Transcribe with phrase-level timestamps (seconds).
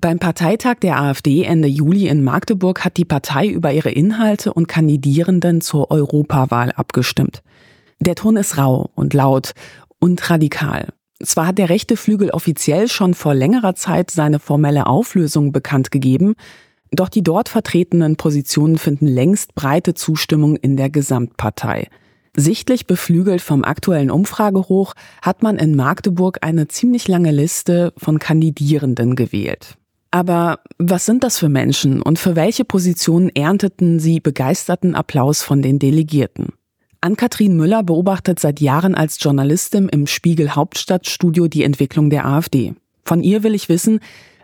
[0.00, 4.68] Beim Parteitag der AfD Ende Juli in Magdeburg hat die Partei über ihre Inhalte und
[4.68, 7.42] Kandidierenden zur Europawahl abgestimmt.
[7.98, 9.54] Der Ton ist rau und laut
[9.98, 10.90] und radikal.
[11.20, 16.36] Zwar hat der rechte Flügel offiziell schon vor längerer Zeit seine formelle Auflösung bekannt gegeben,
[16.92, 21.88] doch die dort vertretenen Positionen finden längst breite Zustimmung in der Gesamtpartei.
[22.36, 29.16] Sichtlich beflügelt vom aktuellen Umfragehoch hat man in Magdeburg eine ziemlich lange Liste von Kandidierenden
[29.16, 29.77] gewählt.
[30.10, 35.60] Aber was sind das für Menschen und für welche Positionen ernteten sie begeisterten Applaus von
[35.60, 36.52] den Delegierten?
[37.00, 42.74] Ann-Kathrin Müller beobachtet seit Jahren als Journalistin im Spiegel Hauptstadtstudio die Entwicklung der AfD.
[43.04, 44.00] Von ihr will ich wissen,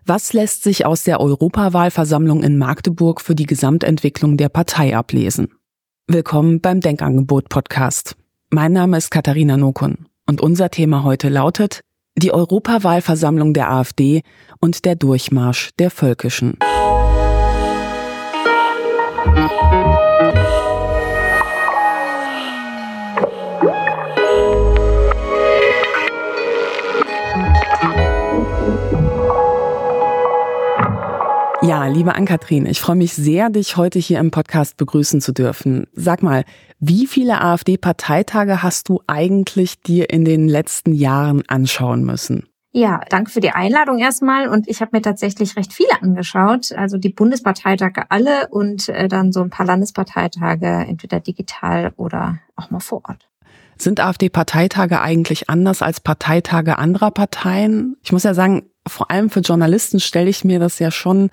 [0.06, 5.48] was lässt sich aus der Europawahlversammlung in Magdeburg für die Gesamtentwicklung der Partei ablesen?
[6.06, 8.14] Willkommen beim Denkangebot Podcast.
[8.50, 11.80] Mein Name ist Katharina Nokun und unser Thema heute lautet
[12.16, 14.22] die Europawahlversammlung der AfD
[14.60, 16.58] und der Durchmarsch der Völkischen.
[31.66, 35.86] Ja, liebe Ann-Kathrin, ich freue mich sehr, dich heute hier im Podcast begrüßen zu dürfen.
[35.94, 36.44] Sag mal,
[36.78, 42.46] wie viele AfD-Parteitage hast du eigentlich dir in den letzten Jahren anschauen müssen?
[42.72, 44.48] Ja, danke für die Einladung erstmal.
[44.48, 46.70] Und ich habe mir tatsächlich recht viele angeschaut.
[46.72, 52.70] Also die Bundesparteitage alle und äh, dann so ein paar Landesparteitage, entweder digital oder auch
[52.70, 53.30] mal vor Ort.
[53.78, 57.96] Sind AfD-Parteitage eigentlich anders als Parteitage anderer Parteien?
[58.02, 61.30] Ich muss ja sagen, vor allem für Journalisten stelle ich mir das ja schon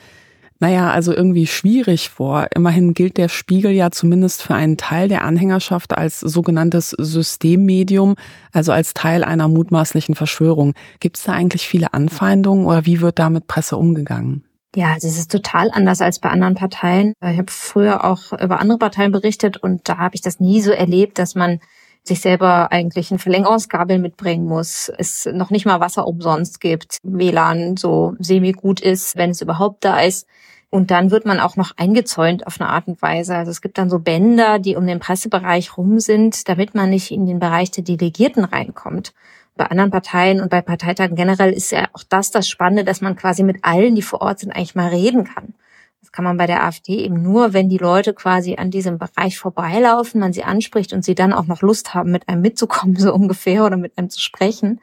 [0.62, 2.48] naja, also irgendwie schwierig vor.
[2.56, 8.16] Immerhin gilt der Spiegel ja zumindest für einen Teil der Anhängerschaft als sogenanntes Systemmedium,
[8.53, 10.76] also als Teil einer mutmaßlichen Verschwörung.
[11.00, 14.45] Gibt es da eigentlich viele Anfeindungen oder wie wird da mit Presse umgegangen?
[14.76, 17.14] Ja, das ist total anders als bei anderen Parteien.
[17.22, 20.72] Ich habe früher auch über andere Parteien berichtet und da habe ich das nie so
[20.72, 21.59] erlebt, dass man
[22.03, 27.78] sich selber eigentlich ein Verlängerungskabel mitbringen muss, es noch nicht mal Wasser umsonst gibt, WLAN
[27.78, 30.28] so semi gut ist, wenn es überhaupt da ist.
[30.72, 33.36] Und dann wird man auch noch eingezäunt auf eine Art und Weise.
[33.36, 37.12] Also es gibt dann so Bänder, die um den Pressebereich rum sind, damit man nicht
[37.12, 39.14] in den Bereich der Delegierten reinkommt.
[39.58, 43.18] Bei anderen Parteien und bei Parteitagen generell ist ja auch das das Spannende, dass man
[43.18, 45.54] quasi mit allen, die vor Ort sind, eigentlich mal reden kann.
[46.00, 49.38] Das kann man bei der AfD eben nur, wenn die Leute quasi an diesem Bereich
[49.38, 53.14] vorbeilaufen, man sie anspricht und sie dann auch noch Lust haben, mit einem mitzukommen, so
[53.14, 54.80] ungefähr, oder mit einem zu sprechen.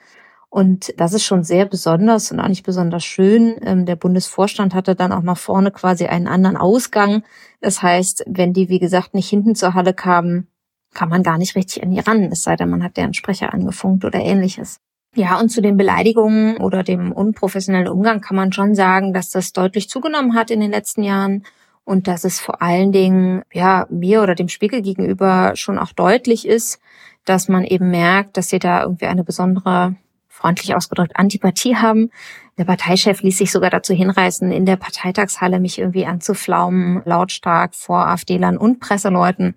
[0.51, 3.57] Und das ist schon sehr besonders und auch nicht besonders schön.
[3.63, 7.23] Ähm, der Bundesvorstand hatte dann auch nach vorne quasi einen anderen Ausgang.
[7.61, 10.49] Das heißt, wenn die, wie gesagt, nicht hinten zur Halle kamen,
[10.95, 13.53] kann man gar nicht richtig an die ran, es sei denn, man hat deren Sprecher
[13.53, 14.81] angefunkt oder ähnliches.
[15.15, 19.53] Ja, und zu den Beleidigungen oder dem unprofessionellen Umgang kann man schon sagen, dass das
[19.53, 21.45] deutlich zugenommen hat in den letzten Jahren
[21.85, 26.47] und dass es vor allen Dingen, ja, mir oder dem Spiegel gegenüber schon auch deutlich
[26.47, 26.79] ist,
[27.25, 29.97] dass man eben merkt, dass sie da irgendwie eine besondere
[30.39, 32.11] freundlich ausgedrückt Antipathie haben.
[32.59, 38.07] Der Parteichef ließ sich sogar dazu hinreißen, in der Parteitagshalle mich irgendwie anzuflaumen, lautstark vor
[38.07, 39.57] AfDlern und Presseleuten,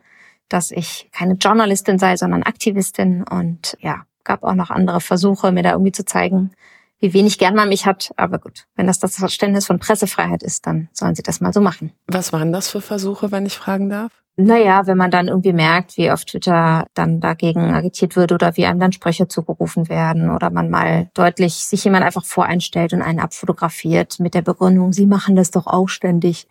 [0.50, 3.24] dass ich keine Journalistin sei, sondern Aktivistin.
[3.24, 6.52] Und ja, gab auch noch andere Versuche, mir da irgendwie zu zeigen,
[7.02, 8.12] wie wenig gern man mich hat.
[8.16, 11.60] Aber gut, wenn das das Verständnis von Pressefreiheit ist, dann sollen sie das mal so
[11.60, 11.92] machen.
[12.08, 14.12] Was waren das für Versuche, wenn ich fragen darf?
[14.38, 18.66] Naja, wenn man dann irgendwie merkt, wie auf Twitter dann dagegen agitiert wird oder wie
[18.66, 23.20] einem dann Sprüche zugerufen werden oder man mal deutlich sich jemand einfach voreinstellt und einen
[23.20, 26.48] abfotografiert mit der Begründung, sie machen das doch auch ständig.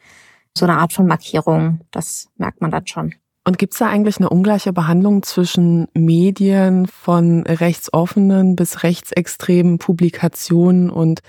[0.57, 3.15] So eine Art von Markierung, das merkt man dann schon.
[3.47, 10.91] Und gibt es da eigentlich eine ungleiche Behandlung zwischen Medien von rechtsoffenen bis rechtsextremen Publikationen
[10.91, 11.21] und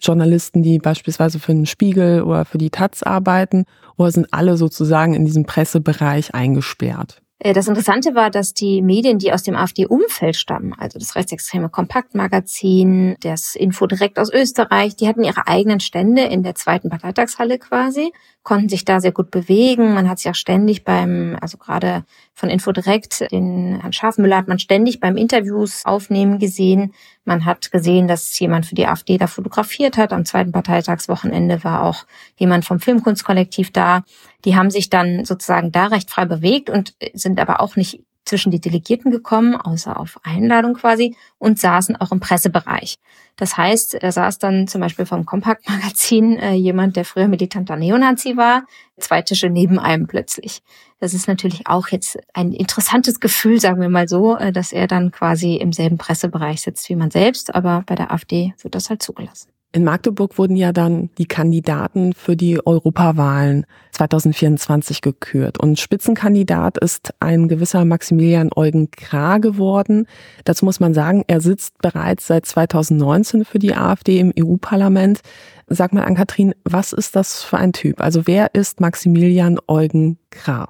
[0.00, 3.64] Journalisten, die beispielsweise für den Spiegel oder für die Taz arbeiten,
[3.96, 7.22] oder sind alle sozusagen in diesem Pressebereich eingesperrt?
[7.38, 11.68] Äh, das Interessante war, dass die Medien, die aus dem AfD-Umfeld stammen, also das rechtsextreme
[11.68, 17.58] Kompaktmagazin, das Info direkt aus Österreich, die hatten ihre eigenen Stände in der zweiten Parteitagshalle
[17.58, 18.12] quasi,
[18.44, 19.94] konnten sich da sehr gut bewegen.
[19.94, 22.04] Man hat sich auch ständig beim, also gerade
[22.34, 26.92] von Info direkt, den Herrn Schafmüller hat man ständig beim Interviews aufnehmen gesehen.
[27.24, 30.12] Man hat gesehen, dass jemand für die AfD da fotografiert hat.
[30.12, 32.04] Am zweiten Parteitagswochenende war auch
[32.36, 34.04] jemand vom Filmkunstkollektiv da.
[34.44, 38.50] Die haben sich dann sozusagen da recht frei bewegt und sind aber auch nicht zwischen
[38.50, 42.96] die Delegierten gekommen, außer auf Einladung quasi, und saßen auch im Pressebereich.
[43.36, 48.36] Das heißt, da saß dann zum Beispiel vom Kompakt-Magazin äh, jemand, der früher militanter Neonazi
[48.36, 48.64] war,
[48.98, 50.62] zwei Tische neben einem plötzlich.
[51.00, 54.86] Das ist natürlich auch jetzt ein interessantes Gefühl, sagen wir mal so, äh, dass er
[54.86, 58.88] dann quasi im selben Pressebereich sitzt wie man selbst, aber bei der AfD wird das
[58.88, 59.53] halt zugelassen.
[59.74, 65.58] In Magdeburg wurden ja dann die Kandidaten für die Europawahlen 2024 gekürt.
[65.58, 70.06] Und Spitzenkandidat ist ein gewisser Maximilian Eugen Krah geworden.
[70.44, 75.22] Dazu muss man sagen, er sitzt bereits seit 2019 für die AfD im EU-Parlament.
[75.66, 78.00] Sag mal an Kathrin, was ist das für ein Typ?
[78.00, 80.68] Also wer ist Maximilian Eugen Krah?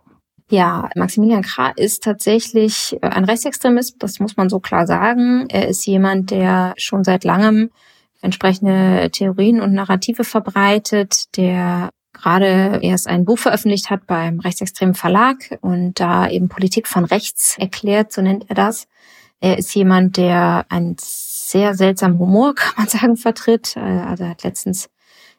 [0.48, 5.44] Ja, Maximilian Krah ist tatsächlich ein Rechtsextremist, das muss man so klar sagen.
[5.50, 7.68] Er ist jemand, der schon seit langem
[8.24, 15.58] entsprechende Theorien und Narrative verbreitet, der gerade erst ein Buch veröffentlicht hat beim rechtsextremen Verlag
[15.60, 18.86] und da eben Politik von rechts erklärt, so nennt er das.
[19.40, 23.76] Er ist jemand, der einen sehr seltsamen Humor, kann man sagen, vertritt.
[23.76, 24.88] Also er hat letztens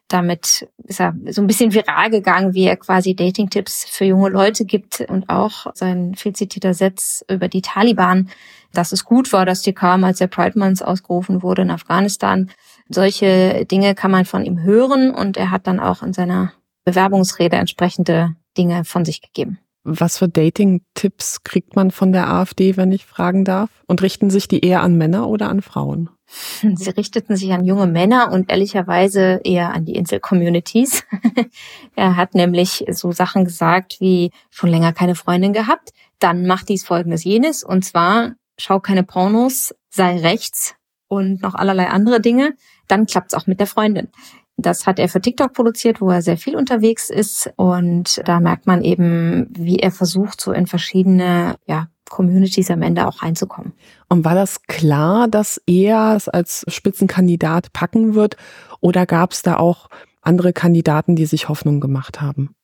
[0.08, 4.64] damit ist er so ein bisschen viral gegangen, wie er quasi Dating-Tipps für junge Leute
[4.64, 8.30] gibt und auch sein viel zitierter Satz über die Taliban,
[8.72, 12.50] dass es gut war, dass die kamen, als der Pride Month ausgerufen wurde in Afghanistan.
[12.88, 16.52] Solche Dinge kann man von ihm hören und er hat dann auch in seiner
[16.84, 19.58] Bewerbungsrede entsprechende Dinge von sich gegeben.
[19.88, 23.70] Was für Dating-Tipps kriegt man von der AfD, wenn ich fragen darf?
[23.86, 26.10] Und richten sich die eher an Männer oder an Frauen?
[26.74, 31.04] Sie richteten sich an junge Männer und ehrlicherweise eher an die Insel-Communities.
[31.96, 36.84] er hat nämlich so Sachen gesagt wie schon länger keine Freundin gehabt, dann macht dies
[36.84, 40.74] folgendes jenes und zwar schau keine Pornos, sei rechts
[41.08, 42.56] und noch allerlei andere Dinge
[42.88, 44.08] dann klappt's auch mit der Freundin.
[44.56, 47.52] Das hat er für TikTok produziert, wo er sehr viel unterwegs ist.
[47.56, 53.06] Und da merkt man eben, wie er versucht, so in verschiedene ja, Communities am Ende
[53.06, 53.74] auch reinzukommen.
[54.08, 58.36] Und war das klar, dass er es als Spitzenkandidat packen wird?
[58.80, 59.88] Oder gab es da auch
[60.22, 62.54] andere Kandidaten, die sich Hoffnung gemacht haben?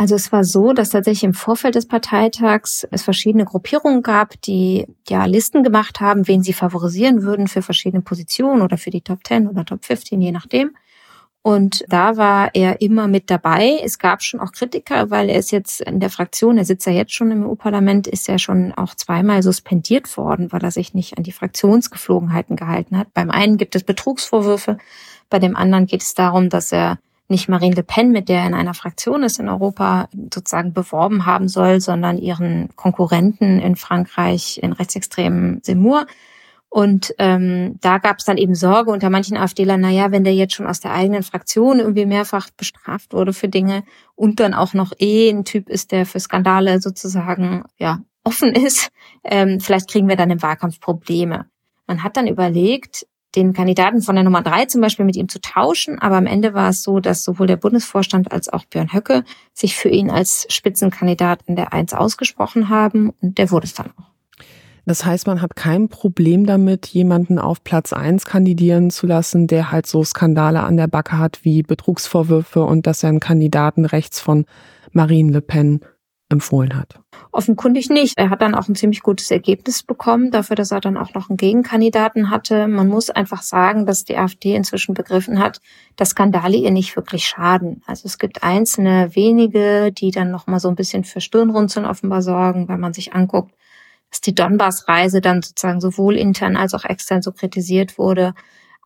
[0.00, 4.86] Also es war so, dass tatsächlich im Vorfeld des Parteitags es verschiedene Gruppierungen gab, die
[5.06, 9.18] ja Listen gemacht haben, wen sie favorisieren würden für verschiedene Positionen oder für die Top
[9.26, 10.74] 10 oder Top 15, je nachdem.
[11.42, 13.78] Und da war er immer mit dabei.
[13.84, 16.94] Es gab schon auch Kritiker, weil er ist jetzt in der Fraktion, er sitzt ja
[16.94, 21.18] jetzt schon im EU-Parlament, ist ja schon auch zweimal suspendiert worden, weil er sich nicht
[21.18, 23.12] an die Fraktionsgeflogenheiten gehalten hat.
[23.12, 24.78] Beim einen gibt es Betrugsvorwürfe,
[25.28, 26.98] bei dem anderen geht es darum, dass er
[27.30, 31.26] nicht Marine Le Pen, mit der er in einer Fraktion ist in Europa, sozusagen beworben
[31.26, 36.06] haben soll, sondern ihren Konkurrenten in Frankreich, in rechtsextremen Seymour.
[36.68, 40.54] Und ähm, da gab es dann eben Sorge unter manchen AfDlern, naja, wenn der jetzt
[40.54, 43.82] schon aus der eigenen Fraktion irgendwie mehrfach bestraft wurde für Dinge
[44.14, 48.90] und dann auch noch eh ein Typ ist, der für Skandale sozusagen ja offen ist,
[49.24, 51.46] ähm, vielleicht kriegen wir dann im Wahlkampf Probleme.
[51.88, 53.04] Man hat dann überlegt,
[53.36, 55.98] den Kandidaten von der Nummer drei zum Beispiel mit ihm zu tauschen.
[55.98, 59.76] Aber am Ende war es so, dass sowohl der Bundesvorstand als auch Björn Höcke sich
[59.76, 64.10] für ihn als Spitzenkandidat in der Eins ausgesprochen haben und der wurde es dann auch.
[64.86, 69.70] Das heißt, man hat kein Problem damit, jemanden auf Platz eins kandidieren zu lassen, der
[69.70, 74.20] halt so Skandale an der Backe hat wie Betrugsvorwürfe und dass er einen Kandidaten rechts
[74.20, 74.46] von
[74.92, 75.80] Marine Le Pen
[76.30, 77.00] empfohlen hat.
[77.32, 78.16] Offenkundig nicht.
[78.16, 81.28] Er hat dann auch ein ziemlich gutes Ergebnis bekommen, dafür, dass er dann auch noch
[81.28, 82.68] einen Gegenkandidaten hatte.
[82.68, 85.60] Man muss einfach sagen, dass die AfD inzwischen begriffen hat,
[85.96, 87.82] dass Skandale ihr nicht wirklich schaden.
[87.86, 92.22] Also es gibt einzelne wenige, die dann noch mal so ein bisschen für Stirnrunzeln offenbar
[92.22, 93.54] sorgen, weil man sich anguckt,
[94.10, 98.34] dass die Donbass-Reise dann sozusagen sowohl intern als auch extern so kritisiert wurde.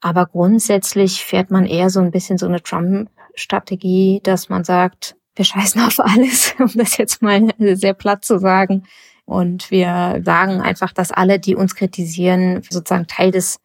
[0.01, 5.45] Aber grundsätzlich fährt man eher so ein bisschen so eine Trump-Strategie, dass man sagt, wir
[5.45, 8.85] scheißen auf alles, um das jetzt mal sehr platt zu sagen.
[9.27, 13.59] Und wir sagen einfach, dass alle, die uns kritisieren, sozusagen Teil des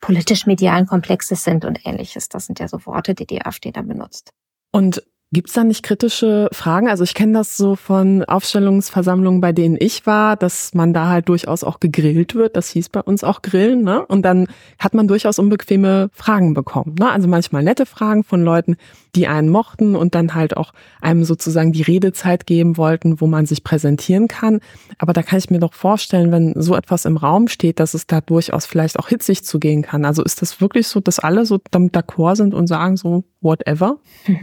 [0.00, 2.28] politisch-medialen Komplexes sind und ähnliches.
[2.28, 4.30] Das sind ja so Worte, die die AfD da benutzt.
[4.72, 5.02] Und
[5.32, 6.88] Gibt es da nicht kritische Fragen?
[6.88, 11.28] Also ich kenne das so von Aufstellungsversammlungen, bei denen ich war, dass man da halt
[11.28, 12.54] durchaus auch gegrillt wird.
[12.54, 13.82] Das hieß bei uns auch Grillen.
[13.82, 14.06] Ne?
[14.06, 14.46] Und dann
[14.78, 16.94] hat man durchaus unbequeme Fragen bekommen.
[16.96, 17.10] Ne?
[17.10, 18.76] Also manchmal nette Fragen von Leuten,
[19.16, 23.46] die einen mochten und dann halt auch einem sozusagen die Redezeit geben wollten, wo man
[23.46, 24.60] sich präsentieren kann.
[24.98, 28.06] Aber da kann ich mir doch vorstellen, wenn so etwas im Raum steht, dass es
[28.06, 30.04] da durchaus vielleicht auch hitzig zugehen kann.
[30.04, 33.98] Also ist das wirklich so, dass alle so damit d'accord sind und sagen so, whatever?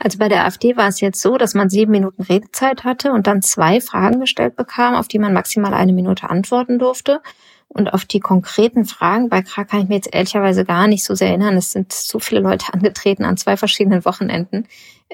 [0.00, 3.26] Also bei der AfD war es jetzt so, dass man sieben Minuten Redezeit hatte und
[3.26, 7.20] dann zwei Fragen gestellt bekam, auf die man maximal eine Minute antworten durfte.
[7.68, 11.14] Und auf die konkreten Fragen bei Kra kann ich mir jetzt ehrlicherweise gar nicht so
[11.14, 11.56] sehr erinnern.
[11.56, 14.66] Es sind so viele Leute angetreten an zwei verschiedenen Wochenenden.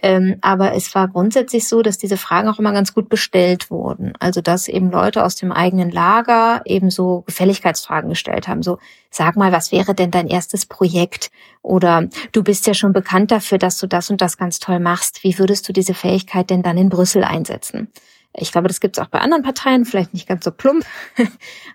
[0.02, 4.14] Ähm, aber es war grundsätzlich so, dass diese Fragen auch immer ganz gut bestellt wurden.
[4.18, 8.62] Also dass eben Leute aus dem eigenen Lager eben so Gefälligkeitsfragen gestellt haben.
[8.62, 8.78] So,
[9.11, 11.30] sag mal, was wäre denn dein erstes Projekt?
[11.62, 15.23] Oder du bist ja schon bekannt dafür, dass du das und das ganz toll machst.
[15.23, 17.88] Wie würdest du diese Fähigkeit denn dann in Brüssel einsetzen?
[18.36, 20.84] Ich glaube, das gibt es auch bei anderen Parteien, vielleicht nicht ganz so plump,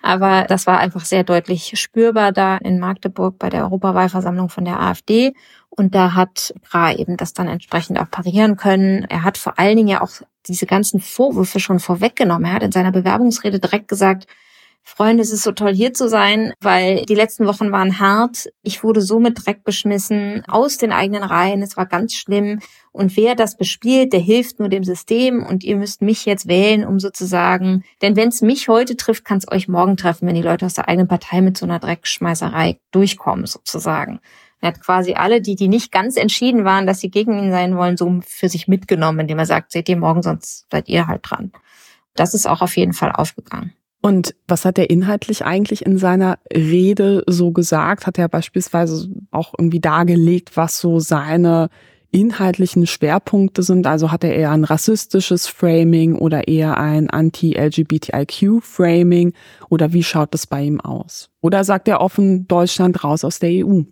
[0.02, 4.80] aber das war einfach sehr deutlich spürbar da in Magdeburg bei der Europawahlversammlung von der
[4.80, 5.34] AfD.
[5.70, 9.06] Und da hat Gra eben das dann entsprechend auch parieren können.
[9.06, 10.12] Er hat vor allen Dingen ja auch
[10.48, 12.46] diese ganzen Vorwürfe schon vorweggenommen.
[12.46, 14.28] Er hat in seiner Bewerbungsrede direkt gesagt,
[14.84, 18.50] Freunde, es ist so toll hier zu sein, weil die letzten Wochen waren hart.
[18.64, 21.62] Ich wurde so mit Dreck beschmissen aus den eigenen Reihen.
[21.62, 22.60] Es war ganz schlimm.
[22.92, 26.86] Und wer das bespielt, der hilft nur dem System und ihr müsst mich jetzt wählen,
[26.86, 30.42] um sozusagen, denn wenn es mich heute trifft, kann es euch morgen treffen, wenn die
[30.42, 34.20] Leute aus der eigenen Partei mit so einer Dreckschmeißerei durchkommen sozusagen.
[34.62, 37.78] Er hat quasi alle, die, die nicht ganz entschieden waren, dass sie gegen ihn sein
[37.78, 41.22] wollen, so für sich mitgenommen, indem er sagt, seht ihr morgen, sonst seid ihr halt
[41.24, 41.52] dran.
[42.16, 43.74] Das ist auch auf jeden Fall aufgegangen.
[44.02, 48.08] Und was hat er inhaltlich eigentlich in seiner Rede so gesagt?
[48.08, 51.70] Hat er beispielsweise auch irgendwie dargelegt, was so seine
[52.12, 53.88] inhaltlichen Schwerpunkte sind?
[53.88, 59.34] Also hat er eher ein rassistisches Framing oder eher ein Anti-LGBTIQ-Framing?
[59.70, 61.30] Oder wie schaut das bei ihm aus?
[61.42, 63.84] Oder sagt er offen Deutschland raus aus der EU?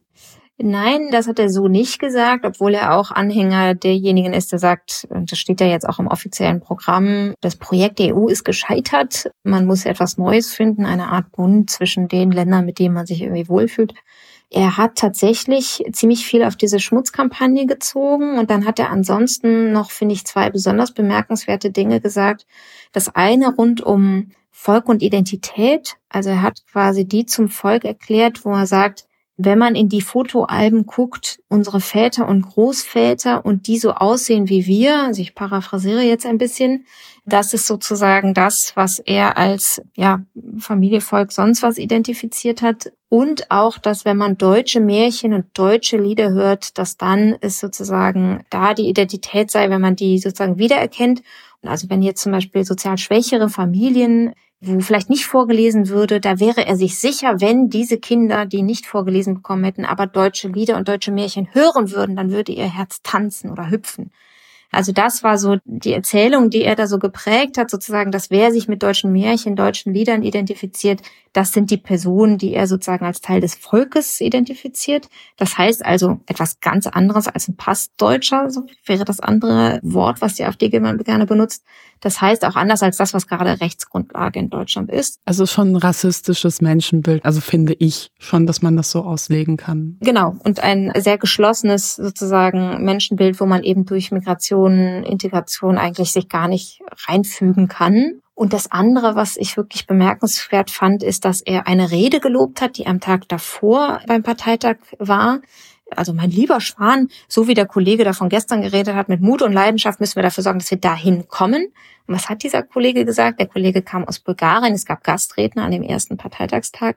[0.59, 5.07] Nein, das hat er so nicht gesagt, obwohl er auch Anhänger derjenigen ist, der sagt,
[5.12, 9.29] und das steht ja jetzt auch im offiziellen Programm, das Projekt der EU ist gescheitert.
[9.43, 13.21] Man muss etwas Neues finden, eine Art Bund zwischen den Ländern, mit denen man sich
[13.21, 13.93] irgendwie wohlfühlt.
[14.50, 19.92] Er hat tatsächlich ziemlich viel auf diese Schmutzkampagne gezogen und dann hat er ansonsten noch,
[19.92, 22.46] finde ich, zwei besonders bemerkenswerte Dinge gesagt.
[22.94, 25.98] Das eine rund um Volk und Identität.
[26.10, 30.01] Also er hat quasi die zum Volk erklärt, wo er sagt, wenn man in die
[30.01, 36.01] Fotoalben guckt, unsere Väter und Großväter und die so aussehen wie wir, also ich paraphrasiere
[36.01, 36.86] jetzt ein bisschen,
[37.27, 40.22] das ist sozusagen das, was er als ja,
[40.60, 42.91] Familievolk sonst was identifiziert hat.
[43.10, 48.43] Und auch, dass wenn man deutsche Märchen und deutsche Lieder hört, dass dann es sozusagen
[48.50, 51.22] da die Identität sei, wenn man die sozusagen wiedererkennt.
[51.63, 56.65] Also wenn jetzt zum Beispiel sozial schwächere Familien wo vielleicht nicht vorgelesen würde, da wäre
[56.65, 60.88] er sich sicher, wenn diese Kinder, die nicht vorgelesen bekommen hätten, aber deutsche Lieder und
[60.88, 64.12] deutsche Märchen hören würden, dann würde ihr Herz tanzen oder hüpfen.
[64.71, 68.51] Also das war so die Erzählung, die er da so geprägt hat, sozusagen, dass wer
[68.51, 71.01] sich mit deutschen Märchen, deutschen Liedern identifiziert,
[71.38, 75.08] das sind die Personen, die er sozusagen als Teil des Volkes identifiziert.
[75.38, 80.34] Das heißt also etwas ganz anderes als ein Passdeutscher, so wäre das andere Wort, was
[80.34, 81.63] die AfD gerne benutzt.
[82.00, 85.20] Das heißt auch anders als das, was gerade Rechtsgrundlage in Deutschland ist.
[85.25, 87.24] Also schon ein rassistisches Menschenbild.
[87.24, 89.98] Also finde ich schon, dass man das so auslegen kann.
[90.00, 90.36] Genau.
[90.44, 96.48] Und ein sehr geschlossenes sozusagen Menschenbild, wo man eben durch Migration, Integration eigentlich sich gar
[96.48, 98.22] nicht reinfügen kann.
[98.38, 102.77] Und das andere, was ich wirklich bemerkenswert fand, ist, dass er eine Rede gelobt hat,
[102.77, 105.41] die am Tag davor beim Parteitag war,
[105.89, 109.53] also mein lieber Schwan, so wie der Kollege davon gestern geredet hat, mit Mut und
[109.53, 111.74] Leidenschaft müssen wir dafür sorgen, dass wir dahin kommen.
[112.06, 113.39] Und was hat dieser Kollege gesagt?
[113.39, 114.75] Der Kollege kam aus Bulgarien.
[114.75, 116.96] Es gab Gastredner an dem ersten Parteitagstag,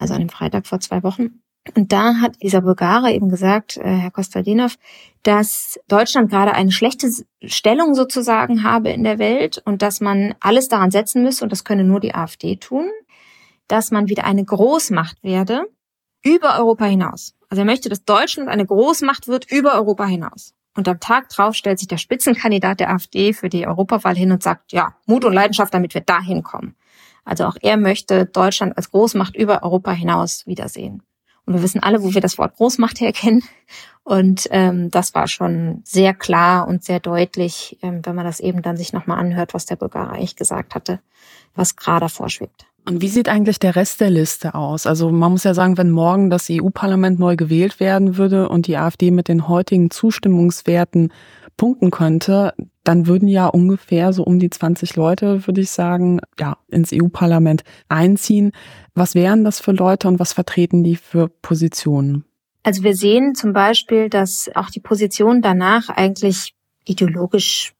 [0.00, 1.42] also an dem Freitag vor zwei Wochen.
[1.76, 4.76] Und da hat dieser Bulgare eben gesagt, äh, Herr Kostadinov,
[5.22, 7.08] dass Deutschland gerade eine schlechte
[7.44, 11.64] Stellung sozusagen habe in der Welt und dass man alles daran setzen müsse, und das
[11.64, 12.90] könne nur die AfD tun,
[13.68, 15.66] dass man wieder eine Großmacht werde
[16.24, 17.34] über Europa hinaus.
[17.48, 20.54] Also er möchte, dass Deutschland eine Großmacht wird über Europa hinaus.
[20.74, 24.42] Und am Tag drauf stellt sich der Spitzenkandidat der AfD für die Europawahl hin und
[24.42, 26.74] sagt, ja, Mut und Leidenschaft, damit wir dahin kommen.
[27.24, 31.02] Also auch er möchte Deutschland als Großmacht über Europa hinaus wiedersehen.
[31.46, 33.42] Und wir wissen alle, wo wir das Wort Großmacht herkennen.
[34.04, 38.62] Und ähm, das war schon sehr klar und sehr deutlich, ähm, wenn man das eben
[38.62, 41.00] dann sich nochmal anhört, was der Bulgarer eigentlich gesagt hatte,
[41.54, 42.66] was gerade vorschwebt.
[42.84, 44.86] Und wie sieht eigentlich der Rest der Liste aus?
[44.86, 48.76] Also man muss ja sagen, wenn morgen das EU-Parlament neu gewählt werden würde und die
[48.76, 51.12] AfD mit den heutigen Zustimmungswerten
[51.56, 52.54] punkten könnte,
[52.84, 57.64] dann würden ja ungefähr so um die 20 Leute, würde ich sagen, ja, ins EU-Parlament
[57.88, 58.52] einziehen.
[58.94, 62.24] Was wären das für Leute und was vertreten die für Positionen?
[62.62, 66.54] Also wir sehen zum Beispiel, dass auch die Positionen danach eigentlich
[66.84, 67.74] ideologisch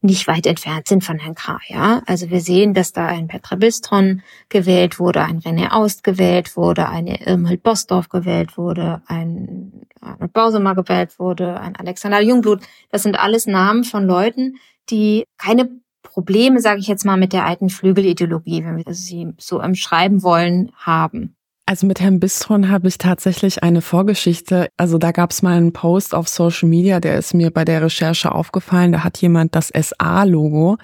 [0.00, 1.58] nicht weit entfernt sind von Herrn Krah.
[1.66, 2.02] Ja?
[2.06, 6.88] Also wir sehen, dass da ein Petra Bistron gewählt wurde, ein René Aust gewählt wurde,
[6.88, 12.60] eine Irmhild Bosdorf gewählt wurde, ein Arnold Bausemer gewählt wurde, ein Alexander Jungblut.
[12.90, 14.58] Das sind alles Namen von Leuten,
[14.90, 15.68] die keine
[16.02, 20.70] Probleme, sage ich jetzt mal, mit der alten Flügelideologie, wenn wir sie so schreiben wollen,
[20.76, 21.34] haben.
[21.68, 24.70] Also mit Herrn Bistron habe ich tatsächlich eine Vorgeschichte.
[24.78, 27.82] Also da gab es mal einen Post auf Social Media, der ist mir bei der
[27.82, 28.90] Recherche aufgefallen.
[28.92, 30.78] Da hat jemand das SA-Logo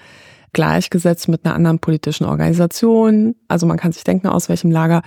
[0.55, 3.35] gleichgesetzt mit einer anderen politischen Organisation.
[3.47, 5.03] Also man kann sich denken, aus welchem Lager,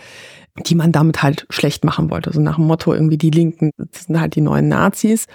[0.66, 2.32] die man damit halt schlecht machen wollte.
[2.32, 5.26] So nach dem Motto irgendwie die Linken sind halt die neuen Nazis.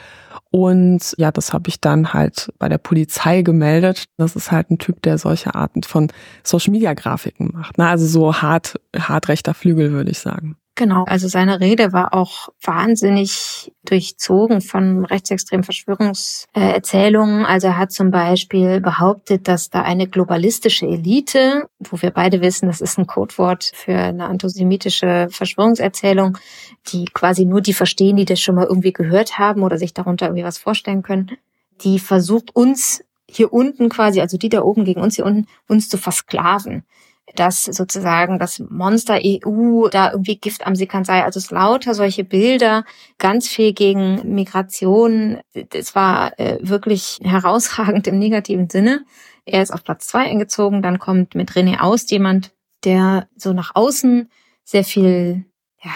[0.51, 4.05] Und ja, das habe ich dann halt bei der Polizei gemeldet.
[4.17, 6.09] Das ist halt ein Typ, der solche Arten von
[6.43, 7.79] Social Media Grafiken macht.
[7.79, 7.87] Ne?
[7.87, 10.57] Also so hart, hart rechter Flügel, würde ich sagen.
[10.75, 17.45] Genau, also seine Rede war auch wahnsinnig durchzogen von rechtsextremen Verschwörungserzählungen.
[17.45, 22.65] Also er hat zum Beispiel behauptet, dass da eine globalistische Elite, wo wir beide wissen,
[22.65, 26.39] das ist ein Codewort für eine antisemitische Verschwörungserzählung,
[26.87, 30.25] die quasi nur die verstehen, die das schon mal irgendwie gehört haben oder sich darunter
[30.25, 31.37] irgendwie was vorstellen können,
[31.83, 35.87] die versucht uns hier unten quasi, also die da oben gegen uns hier unten, uns
[35.87, 36.83] zu versklaven
[37.35, 41.23] dass sozusagen das Monster EU da irgendwie Gift am Sickern sei.
[41.23, 42.85] Also es lauter solche Bilder,
[43.17, 45.39] ganz viel gegen Migration.
[45.71, 49.05] Es war äh, wirklich herausragend im negativen Sinne.
[49.45, 50.81] Er ist auf Platz zwei eingezogen.
[50.81, 54.29] Dann kommt mit René Aust jemand, der so nach außen
[54.63, 55.45] sehr viel,
[55.83, 55.91] ja,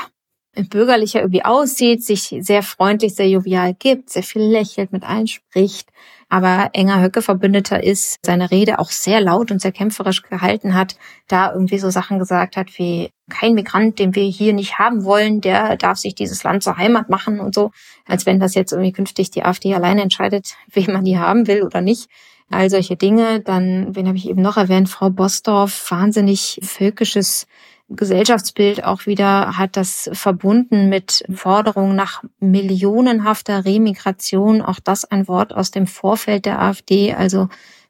[0.64, 5.90] bürgerlicher irgendwie aussieht, sich sehr freundlich, sehr jovial gibt, sehr viel lächelt, mit allen spricht,
[6.30, 11.54] aber enger Höcke-Verbündeter ist, seine Rede auch sehr laut und sehr kämpferisch gehalten hat, da
[11.54, 15.78] irgendwie so Sachen gesagt hat wie, kein Migrant, den wir hier nicht haben wollen, der
[15.78, 17.72] darf sich dieses Land zur Heimat machen und so,
[18.06, 21.64] als wenn das jetzt irgendwie künftig die AfD alleine entscheidet, wen man die haben will
[21.64, 22.10] oder nicht.
[22.50, 23.42] All solche Dinge.
[23.42, 27.46] Dann, wen habe ich eben noch erwähnt, Frau Bosdorf, wahnsinnig völkisches
[27.90, 34.62] Gesellschaftsbild auch wieder hat das verbunden mit Forderungen nach millionenhafter Remigration.
[34.62, 37.48] Auch das ein Wort aus dem Vorfeld der AfD, also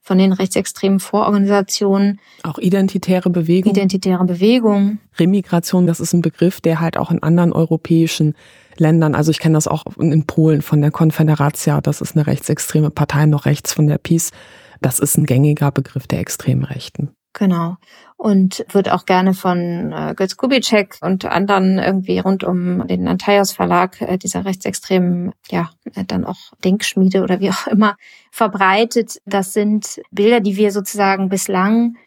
[0.08, 2.20] von den rechtsextremen Vororganisationen.
[2.44, 3.74] Auch identitäre Bewegung.
[3.74, 5.00] Identitäre Bewegung.
[5.20, 8.34] Remigration, das ist ein Begriff, der halt auch in anderen europäischen
[8.78, 12.92] Ländern, also ich kenne das auch in Polen von der Konföderatia, das ist eine rechtsextreme
[12.92, 14.32] Partei, noch rechts von der PiS.
[14.80, 17.10] Das ist ein gängiger Begriff der extremen Rechten.
[17.38, 17.78] Genau.
[18.16, 23.52] Und wird auch gerne von äh, Götz Kubitschek und anderen irgendwie rund um den Antaios
[23.52, 27.96] Verlag, äh, dieser rechtsextremen, ja, äh, dann auch Denkschmiede oder wie auch immer,
[28.32, 29.22] verbreitet.
[29.26, 31.98] Das sind Bilder, die wir sozusagen bislang,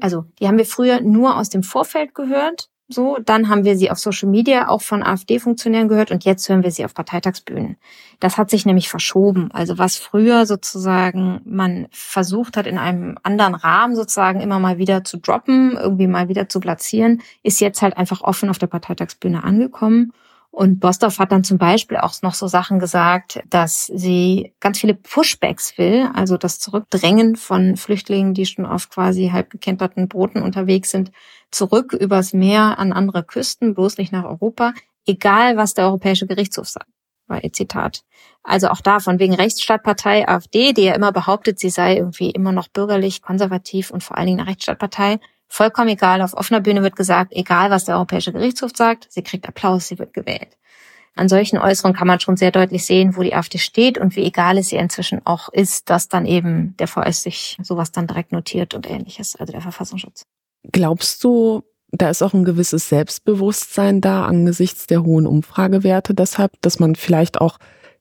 [0.00, 3.90] also die haben wir früher nur aus dem Vorfeld gehört so, dann haben wir sie
[3.90, 7.76] auf Social Media auch von AfD-Funktionären gehört und jetzt hören wir sie auf Parteitagsbühnen.
[8.20, 9.50] Das hat sich nämlich verschoben.
[9.52, 15.04] Also was früher sozusagen man versucht hat, in einem anderen Rahmen sozusagen immer mal wieder
[15.04, 19.42] zu droppen, irgendwie mal wieder zu platzieren, ist jetzt halt einfach offen auf der Parteitagsbühne
[19.42, 20.12] angekommen.
[20.52, 24.92] Und Bosdorf hat dann zum Beispiel auch noch so Sachen gesagt, dass sie ganz viele
[24.92, 30.90] Pushbacks will, also das Zurückdrängen von Flüchtlingen, die schon auf quasi halb gekenterten Booten unterwegs
[30.90, 31.10] sind,
[31.50, 34.74] zurück übers Meer an andere Küsten, bloß nicht nach Europa,
[35.06, 36.90] egal was der Europäische Gerichtshof sagt,
[37.28, 38.02] war ihr Zitat.
[38.42, 42.52] Also auch da von wegen Rechtsstaatpartei AfD, die ja immer behauptet, sie sei irgendwie immer
[42.52, 45.18] noch bürgerlich, konservativ und vor allen Dingen eine Rechtsstaatpartei,
[45.52, 49.46] Vollkommen egal, auf offener Bühne wird gesagt, egal was der Europäische Gerichtshof sagt, sie kriegt
[49.46, 50.56] Applaus, sie wird gewählt.
[51.14, 54.24] An solchen Äußerungen kann man schon sehr deutlich sehen, wo die AfD steht und wie
[54.24, 58.32] egal es ihr inzwischen auch ist, dass dann eben der VS sich sowas dann direkt
[58.32, 60.22] notiert und ähnliches, also der Verfassungsschutz.
[60.72, 61.60] Glaubst du,
[61.90, 67.42] da ist auch ein gewisses Selbstbewusstsein da angesichts der hohen Umfragewerte deshalb, dass man vielleicht
[67.42, 67.58] auch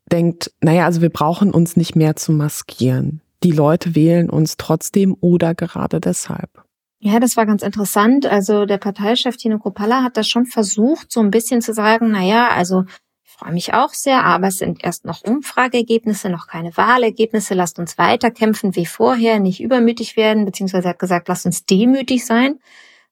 [0.09, 3.19] denkt, naja, also wir brauchen uns nicht mehr zu maskieren.
[3.43, 6.63] Die Leute wählen uns trotzdem oder gerade deshalb.
[7.03, 8.27] Ja, das war ganz interessant.
[8.27, 12.21] Also der Parteichef Tino Kropalla hat das schon versucht, so ein bisschen zu sagen, na
[12.21, 12.83] ja, also
[13.23, 17.55] ich freue mich auch sehr, aber es sind erst noch Umfrageergebnisse, noch keine Wahlergebnisse.
[17.55, 22.59] Lasst uns weiterkämpfen wie vorher, nicht übermütig werden, beziehungsweise hat gesagt, lasst uns demütig sein.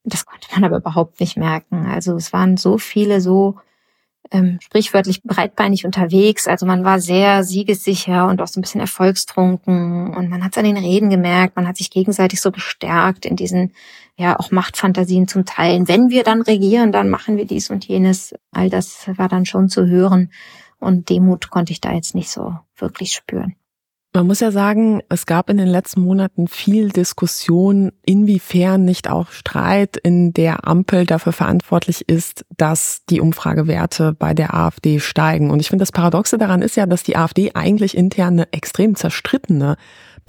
[0.04, 1.88] Das konnte man aber überhaupt nicht merken.
[1.88, 3.58] Also es waren so viele so
[4.32, 6.48] ähm, sprichwörtlich breitbeinig unterwegs.
[6.48, 10.14] Also man war sehr siegessicher und auch so ein bisschen erfolgstrunken.
[10.16, 13.36] Und man hat es an den Reden gemerkt, man hat sich gegenseitig so bestärkt in
[13.36, 13.74] diesen,
[14.16, 15.88] ja, auch Machtfantasien zum Teilen.
[15.88, 18.34] Wenn wir dann regieren, dann machen wir dies und jenes.
[18.52, 20.32] All das war dann schon zu hören.
[20.80, 23.56] Und Demut konnte ich da jetzt nicht so wirklich spüren.
[24.12, 29.30] Man muss ja sagen, es gab in den letzten Monaten viel Diskussion, inwiefern nicht auch
[29.30, 35.52] Streit in der Ampel dafür verantwortlich ist, dass die Umfragewerte bei der AfD steigen.
[35.52, 38.96] Und ich finde, das Paradoxe daran ist ja, dass die AfD eigentlich intern eine extrem
[38.96, 39.78] zerstrittene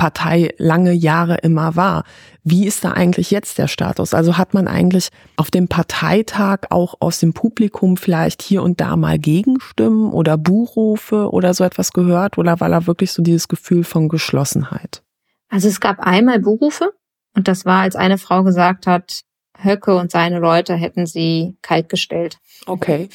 [0.00, 2.04] Partei lange Jahre immer war.
[2.42, 4.14] Wie ist da eigentlich jetzt der Status?
[4.14, 8.96] Also hat man eigentlich auf dem Parteitag auch aus dem Publikum vielleicht hier und da
[8.96, 13.84] mal Gegenstimmen oder Buchrufe oder so etwas gehört oder war da wirklich so dieses Gefühl
[13.84, 15.02] von Geschlossenheit?
[15.50, 16.94] Also es gab einmal Buchrufe
[17.36, 19.20] und das war, als eine Frau gesagt hat,
[19.62, 22.38] Höcke und seine Leute hätten sie kaltgestellt.
[22.64, 23.10] Okay.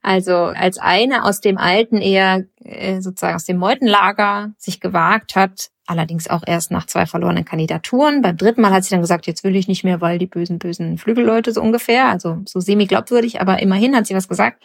[0.00, 5.68] Also als eine aus dem alten eher äh, sozusagen aus dem Meutenlager sich gewagt hat,
[5.90, 8.22] allerdings auch erst nach zwei verlorenen Kandidaturen.
[8.22, 10.60] Beim dritten Mal hat sie dann gesagt, jetzt will ich nicht mehr, weil die bösen,
[10.60, 14.62] bösen Flügelleute so ungefähr, also so semi-glaubwürdig, aber immerhin hat sie was gesagt.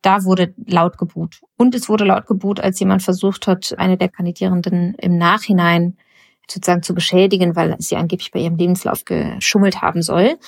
[0.00, 1.40] Da wurde laut geboot.
[1.58, 5.98] Und es wurde laut geboot, als jemand versucht hat, eine der Kandidierenden im Nachhinein
[6.50, 10.38] sozusagen zu beschädigen, weil sie angeblich bei ihrem Lebenslauf geschummelt haben soll.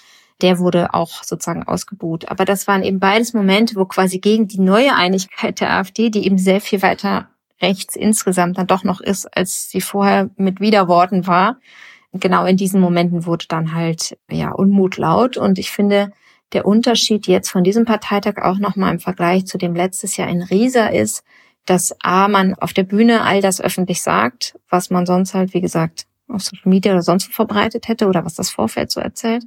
[0.41, 2.31] Der wurde auch sozusagen ausgebuht.
[2.31, 6.25] Aber das waren eben beides Momente, wo quasi gegen die neue Einigkeit der AfD, die
[6.25, 7.29] eben sehr viel weiter
[7.62, 11.59] rechts insgesamt dann doch noch ist, als sie vorher mit Widerworten war.
[12.12, 16.12] Genau in diesen Momenten wurde dann halt ja Unmut laut und ich finde,
[16.53, 20.42] der Unterschied jetzt von diesem Parteitag auch nochmal im Vergleich zu dem letztes Jahr in
[20.42, 21.23] Riesa ist,
[21.66, 25.61] dass A, man auf der Bühne all das öffentlich sagt, was man sonst halt, wie
[25.61, 29.44] gesagt, auf Social Media oder sonst verbreitet hätte oder was das Vorfeld so erzählt.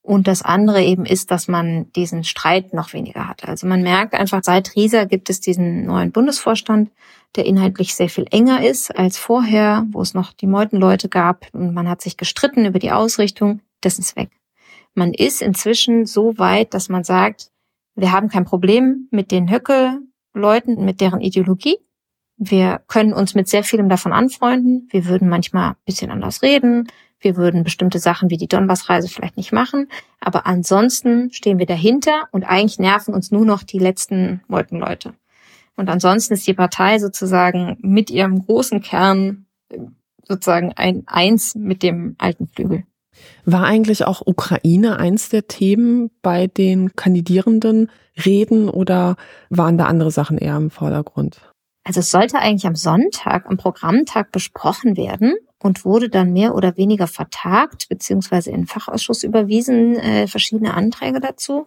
[0.00, 3.46] Und das andere eben ist, dass man diesen Streit noch weniger hat.
[3.46, 6.90] Also man merkt einfach, seit Riesa gibt es diesen neuen Bundesvorstand,
[7.36, 11.74] der inhaltlich sehr viel enger ist als vorher, wo es noch die Meutenleute gab und
[11.74, 13.60] man hat sich gestritten über die Ausrichtung.
[13.80, 14.30] Das ist weg.
[14.94, 17.50] Man ist inzwischen so weit, dass man sagt,
[17.94, 21.78] wir haben kein Problem mit den Höcke-Leuten, mit deren Ideologie.
[22.36, 24.88] Wir können uns mit sehr vielem davon anfreunden.
[24.90, 26.88] Wir würden manchmal ein bisschen anders reden.
[27.20, 29.88] Wir würden bestimmte Sachen wie die Donbass-Reise vielleicht nicht machen.
[30.20, 35.14] Aber ansonsten stehen wir dahinter und eigentlich nerven uns nur noch die letzten Meutenleute.
[35.78, 39.46] Und ansonsten ist die Partei sozusagen mit ihrem großen Kern
[40.26, 42.82] sozusagen ein Eins mit dem alten Flügel.
[43.44, 47.90] War eigentlich auch Ukraine eins der Themen bei den kandidierenden
[48.24, 49.16] Reden oder
[49.50, 51.40] waren da andere Sachen eher im Vordergrund?
[51.84, 56.76] Also es sollte eigentlich am Sonntag, am Programmtag besprochen werden und wurde dann mehr oder
[56.76, 61.66] weniger vertagt, beziehungsweise in den Fachausschuss überwiesen, äh, verschiedene Anträge dazu.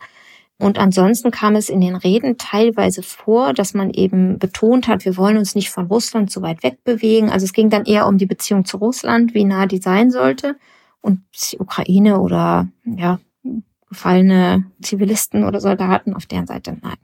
[0.61, 5.17] Und ansonsten kam es in den Reden teilweise vor, dass man eben betont hat, wir
[5.17, 7.31] wollen uns nicht von Russland so weit wegbewegen.
[7.31, 10.55] Also es ging dann eher um die Beziehung zu Russland, wie nah die sein sollte.
[11.01, 11.21] Und
[11.51, 13.19] die Ukraine oder ja,
[13.89, 16.97] gefallene Zivilisten oder Soldaten auf deren Seite nein.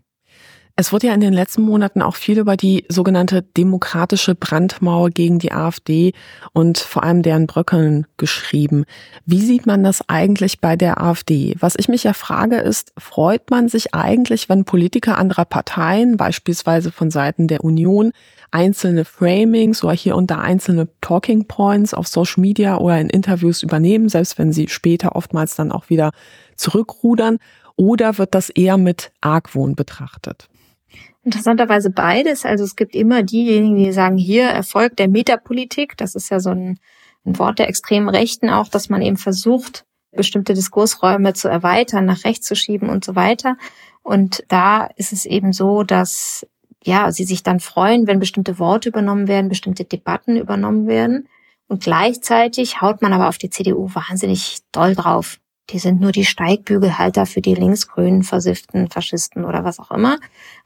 [0.80, 5.40] Es wurde ja in den letzten Monaten auch viel über die sogenannte demokratische Brandmauer gegen
[5.40, 6.14] die AfD
[6.54, 8.86] und vor allem deren Bröckeln geschrieben.
[9.26, 11.56] Wie sieht man das eigentlich bei der AfD?
[11.60, 16.92] Was ich mich ja frage ist, freut man sich eigentlich, wenn Politiker anderer Parteien, beispielsweise
[16.92, 18.12] von Seiten der Union,
[18.52, 23.64] einzelne Framings oder hier und da einzelne Talking Points auf Social Media oder in Interviews
[23.64, 26.12] übernehmen, selbst wenn sie später oftmals dann auch wieder
[26.56, 27.40] zurückrudern?
[27.78, 30.48] Oder wird das eher mit Argwohn betrachtet?
[31.28, 32.46] Interessanterweise beides.
[32.46, 35.98] Also es gibt immer diejenigen, die sagen, hier Erfolg der Metapolitik.
[35.98, 36.80] Das ist ja so ein,
[37.26, 42.24] ein Wort der extremen Rechten auch, dass man eben versucht, bestimmte Diskursräume zu erweitern, nach
[42.24, 43.58] rechts zu schieben und so weiter.
[44.04, 46.48] Und da ist es eben so, dass
[46.82, 51.28] ja, sie sich dann freuen, wenn bestimmte Worte übernommen werden, bestimmte Debatten übernommen werden.
[51.68, 55.40] Und gleichzeitig haut man aber auf die CDU wahnsinnig doll drauf.
[55.70, 60.18] Die sind nur die Steigbügelhalter für die linksgrünen, versifften Faschisten oder was auch immer.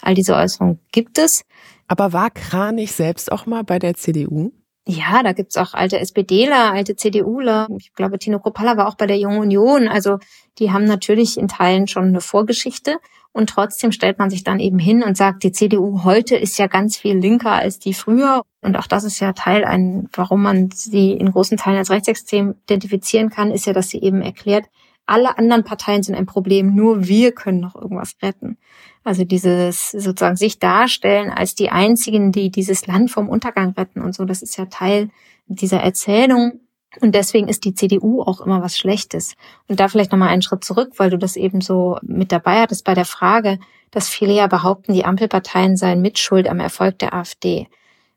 [0.01, 1.43] All diese Äußerungen gibt es.
[1.87, 4.51] Aber war Kranich selbst auch mal bei der CDU?
[4.87, 7.67] Ja, da gibt's auch alte SPDler, alte CDUler.
[7.77, 9.87] Ich glaube, Tino Kropalla war auch bei der Jungen Union.
[9.87, 10.17] Also
[10.57, 12.97] die haben natürlich in Teilen schon eine Vorgeschichte.
[13.31, 16.67] Und trotzdem stellt man sich dann eben hin und sagt, die CDU heute ist ja
[16.67, 18.41] ganz viel linker als die früher.
[18.61, 22.55] Und auch das ist ja Teil ein, warum man sie in großen Teilen als rechtsextrem
[22.63, 24.65] identifizieren kann, ist ja, dass sie eben erklärt,
[25.05, 28.57] alle anderen Parteien sind ein Problem, nur wir können noch irgendwas retten.
[29.03, 34.13] Also dieses sozusagen sich darstellen als die einzigen, die dieses Land vom Untergang retten und
[34.13, 35.09] so, das ist ja Teil
[35.47, 36.61] dieser Erzählung.
[36.99, 39.35] Und deswegen ist die CDU auch immer was Schlechtes.
[39.67, 42.83] Und da vielleicht nochmal einen Schritt zurück, weil du das eben so mit dabei hattest
[42.83, 43.59] bei der Frage,
[43.91, 47.67] dass viele ja behaupten, die Ampelparteien seien mitschuld am Erfolg der AfD.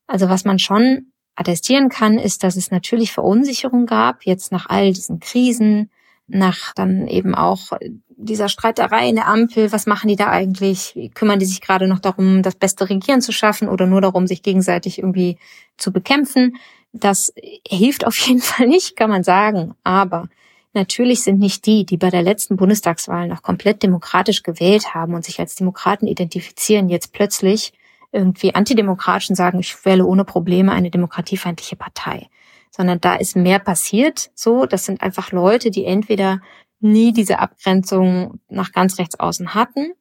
[0.06, 4.92] Also was man schon attestieren kann, ist, dass es natürlich Verunsicherung gab, jetzt nach all
[4.92, 5.90] diesen Krisen,
[6.26, 7.72] nach dann eben auch
[8.08, 9.72] dieser Streiterei in der Ampel.
[9.72, 11.10] Was machen die da eigentlich?
[11.14, 14.42] Kümmern die sich gerade noch darum, das beste Regieren zu schaffen oder nur darum, sich
[14.42, 15.38] gegenseitig irgendwie
[15.76, 16.56] zu bekämpfen?
[16.92, 17.32] Das
[17.66, 19.74] hilft auf jeden Fall nicht, kann man sagen.
[19.84, 20.28] Aber
[20.72, 25.24] natürlich sind nicht die, die bei der letzten Bundestagswahl noch komplett demokratisch gewählt haben und
[25.24, 27.72] sich als Demokraten identifizieren, jetzt plötzlich
[28.12, 32.28] irgendwie antidemokratisch und sagen, ich wähle ohne Probleme eine demokratiefeindliche Partei
[32.76, 34.30] sondern da ist mehr passiert.
[34.34, 36.40] So, das sind einfach Leute, die entweder
[36.80, 39.92] nie diese Abgrenzung nach ganz rechts außen hatten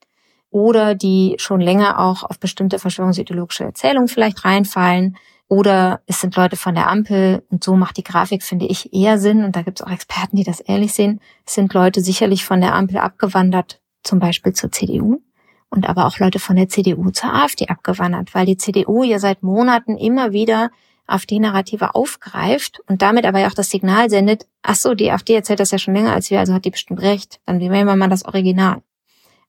[0.49, 5.17] oder die schon länger auch auf bestimmte verschwörungsideologische Erzählungen vielleicht reinfallen.
[5.47, 9.19] Oder es sind Leute von der Ampel und so macht die Grafik, finde ich, eher
[9.19, 9.43] Sinn.
[9.43, 11.19] Und da gibt es auch Experten, die das ähnlich sehen.
[11.45, 15.21] Es sind Leute sicherlich von der Ampel abgewandert, zum Beispiel zur CDU
[15.69, 19.43] und aber auch Leute von der CDU zur AfD abgewandert, weil die CDU ja seit
[19.43, 20.71] Monaten immer wieder
[21.07, 25.59] AfD-Narrative aufgreift und damit aber ja auch das Signal sendet, ach so, die AfD erzählt
[25.59, 27.39] das ja schon länger als wir, also hat die bestimmt recht.
[27.45, 28.81] Dann nehmen wir mal das Original.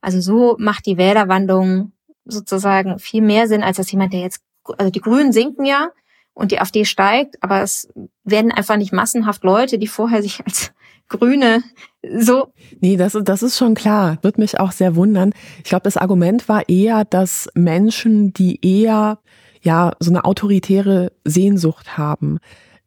[0.01, 1.93] Also so macht die Wählerwandlung
[2.25, 4.43] sozusagen viel mehr Sinn, als dass jemand, der jetzt,
[4.79, 5.91] also die Grünen sinken ja
[6.35, 7.89] und die AfD steigt, aber es
[8.25, 10.73] werden einfach nicht massenhaft Leute, die vorher sich als
[11.09, 11.63] Grüne
[12.19, 12.53] so.
[12.81, 14.19] Nee, das, das ist schon klar.
[14.23, 15.33] Wird mich auch sehr wundern.
[15.59, 19.19] Ich glaube, das Argument war eher, dass Menschen, die eher
[19.65, 22.39] ja so eine autoritäre Sehnsucht haben,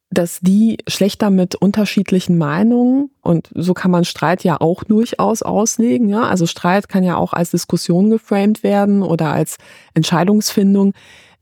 [0.09, 6.07] dass die schlechter mit unterschiedlichen Meinungen und so kann man Streit ja auch durchaus auslegen.
[6.07, 6.23] Ja?
[6.23, 9.57] Also Streit kann ja auch als Diskussion geframed werden oder als
[9.93, 10.93] Entscheidungsfindung,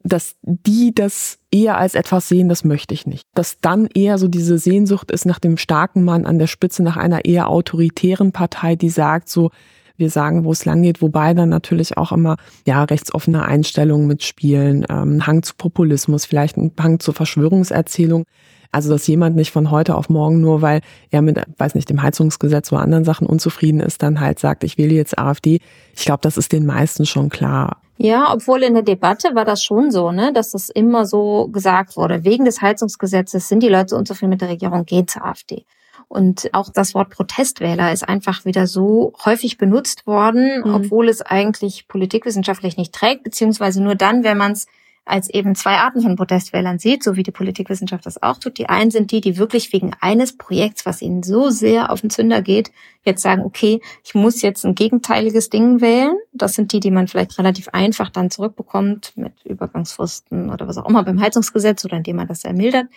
[0.04, 3.24] dass die das eher als etwas sehen, das möchte ich nicht.
[3.34, 6.98] Dass dann eher so diese Sehnsucht ist nach dem starken Mann an der Spitze, nach
[6.98, 9.52] einer eher autoritären Partei, die sagt so,
[9.98, 14.86] wir sagen, wo es lang geht, wobei dann natürlich auch immer ja rechtsoffene Einstellungen mitspielen,
[14.90, 18.26] ähm, Hang zu Populismus, vielleicht ein Hang zur Verschwörungserzählung.
[18.72, 22.02] Also, dass jemand nicht von heute auf morgen nur, weil er mit, weiß nicht, dem
[22.02, 25.62] Heizungsgesetz oder anderen Sachen unzufrieden ist, dann halt sagt, ich wähle jetzt AfD.
[25.96, 27.78] Ich glaube, das ist den meisten schon klar.
[27.98, 31.96] Ja, obwohl in der Debatte war das schon so, ne, dass das immer so gesagt
[31.96, 32.26] wurde.
[32.26, 35.66] Wegen des Heizungsgesetzes sind die Leute unzufrieden mit der Regierung, geht zur AfD.
[36.08, 40.74] Und auch das Wort Protestwähler ist einfach wieder so häufig benutzt worden, mhm.
[40.74, 44.68] obwohl es eigentlich politikwissenschaftlich nicht trägt, beziehungsweise nur dann, wenn man es
[45.06, 48.58] als eben zwei Arten von Protestwählern sieht, so wie die Politikwissenschaft das auch tut.
[48.58, 52.10] Die einen sind die, die wirklich wegen eines Projekts, was ihnen so sehr auf den
[52.10, 52.72] Zünder geht,
[53.04, 56.18] jetzt sagen, okay, ich muss jetzt ein gegenteiliges Ding wählen.
[56.34, 60.90] Das sind die, die man vielleicht relativ einfach dann zurückbekommt mit Übergangsfristen oder was auch
[60.90, 62.88] immer beim Heizungsgesetz oder indem man das ermildert.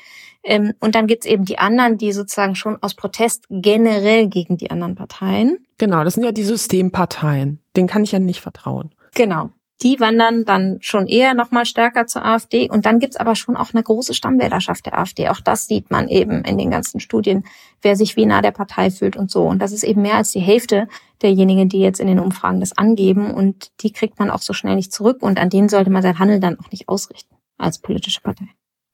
[0.42, 4.70] Ähm, und dann gibt's eben die anderen, die sozusagen schon aus Protest generell gegen die
[4.70, 5.58] anderen Parteien.
[5.76, 7.60] Genau, das sind ja die Systemparteien.
[7.76, 8.94] Den kann ich ja nicht vertrauen.
[9.14, 9.50] Genau
[9.82, 12.68] die wandern dann schon eher nochmal stärker zur AfD.
[12.68, 15.28] Und dann gibt's aber schon auch eine große Stammwählerschaft der AfD.
[15.28, 17.44] Auch das sieht man eben in den ganzen Studien,
[17.82, 19.44] wer sich wie nah der Partei fühlt und so.
[19.44, 20.88] Und das ist eben mehr als die Hälfte
[21.22, 23.32] derjenigen, die jetzt in den Umfragen das angeben.
[23.32, 25.22] Und die kriegt man auch so schnell nicht zurück.
[25.22, 28.48] Und an denen sollte man sein Handeln dann auch nicht ausrichten als politische Partei.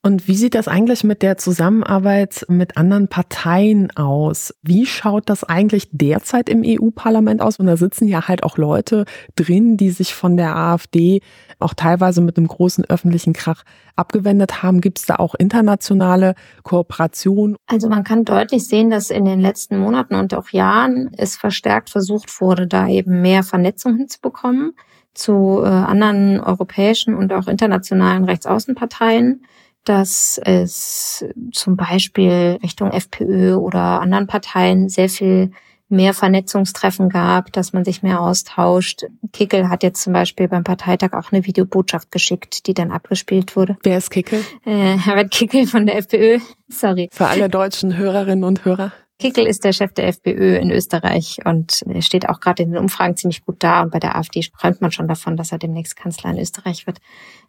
[0.07, 4.55] Und wie sieht das eigentlich mit der Zusammenarbeit mit anderen Parteien aus?
[4.62, 7.59] Wie schaut das eigentlich derzeit im EU-Parlament aus?
[7.59, 11.23] Und da sitzen ja halt auch Leute drin, die sich von der AfD
[11.59, 13.62] auch teilweise mit einem großen öffentlichen Krach
[13.97, 14.83] abgewendet haben.
[14.83, 17.57] Gibt es da auch internationale Kooperation?
[17.67, 21.88] Also man kann deutlich sehen, dass in den letzten Monaten und auch Jahren es verstärkt
[21.88, 24.75] versucht wurde, da eben mehr Vernetzung hinzubekommen
[25.14, 29.47] zu äh, anderen europäischen und auch internationalen Rechtsaußenparteien
[29.85, 35.51] dass es zum Beispiel Richtung FPÖ oder anderen Parteien sehr viel
[35.88, 39.05] mehr Vernetzungstreffen gab, dass man sich mehr austauscht.
[39.33, 43.77] Kickel hat jetzt zum Beispiel beim Parteitag auch eine Videobotschaft geschickt, die dann abgespielt wurde.
[43.83, 44.44] Wer ist Kickel?
[44.64, 46.38] Äh, Herbert Kickel von der FPÖ.
[46.68, 47.09] Sorry.
[47.12, 48.92] Für alle deutschen Hörerinnen und Hörer.
[49.18, 53.16] Kickel ist der Chef der FPÖ in Österreich und steht auch gerade in den Umfragen
[53.16, 53.83] ziemlich gut da.
[53.83, 56.98] Und bei der AfD träumt man schon davon, dass er demnächst Kanzler in Österreich wird.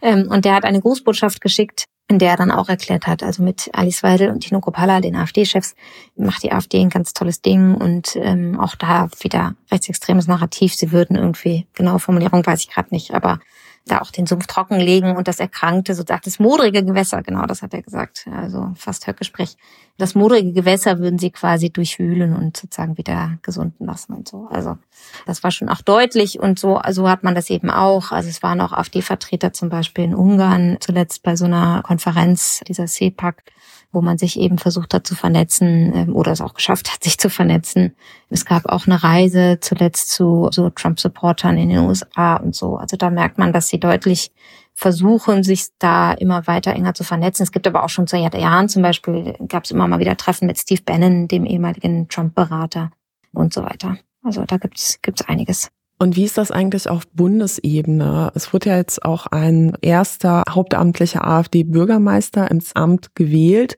[0.01, 3.41] Ähm, und der hat eine Grußbotschaft geschickt, in der er dann auch erklärt hat, also
[3.41, 5.73] mit Alice Weidel und Tino Kopala, den AfD-Chefs,
[6.15, 10.75] macht die AfD ein ganz tolles Ding und ähm, auch da wieder rechtsextremes Narrativ.
[10.75, 13.39] Sie würden irgendwie, genaue Formulierung weiß ich gerade nicht, aber
[13.86, 17.74] da auch den Sumpf trockenlegen und das erkrankte, sozusagen das modrige Gewässer, genau, das hat
[17.74, 19.58] er gesagt, also fast Höckgespräch.
[19.98, 24.48] Das modrige Gewässer würden sie quasi durchwühlen und sozusagen wieder gesunden lassen und so.
[24.50, 24.78] Also
[25.26, 28.12] das war schon auch deutlich und so, so hat man das eben auch.
[28.12, 32.88] Also es waren auch AfD-Vertreter zum Beispiel in Ungarn, zuletzt bei so einer Konferenz dieser
[32.88, 33.43] CEPAC,
[33.95, 37.17] wo man sich eben versucht hat zu vernetzen ähm, oder es auch geschafft hat, sich
[37.17, 37.95] zu vernetzen.
[38.30, 42.76] Es gab auch eine Reise zuletzt zu so Trump-Supportern in den USA und so.
[42.76, 44.32] Also da merkt man, dass sie deutlich
[44.74, 47.44] versuchen, sich da immer weiter enger zu vernetzen.
[47.44, 50.48] Es gibt aber auch schon seit Jahren zum Beispiel, gab es immer mal wieder Treffen
[50.48, 52.92] mit Steve Bannon, dem ehemaligen Trump-Berater
[53.34, 53.98] und so weiter.
[54.24, 55.70] Also da gibt's gibt's einiges.
[55.98, 58.32] Und wie ist das eigentlich auf Bundesebene?
[58.36, 63.78] Es wurde ja jetzt auch ein erster hauptamtlicher AfD-Bürgermeister ins Amt gewählt.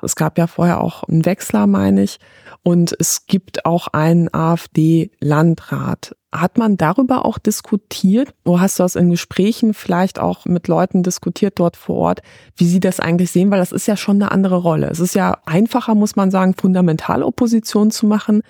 [0.00, 2.18] Es gab ja vorher auch einen Wechsler, meine ich.
[2.62, 6.14] Und es gibt auch einen AfD-Landrat.
[6.30, 8.34] Hat man darüber auch diskutiert?
[8.44, 12.20] Oder hast du das in Gesprächen vielleicht auch mit Leuten diskutiert dort vor Ort,
[12.54, 13.50] wie sie das eigentlich sehen?
[13.50, 14.88] Weil das ist ja schon eine andere Rolle.
[14.88, 18.42] Es ist ja einfacher, muss man sagen, Fundamentalopposition zu machen,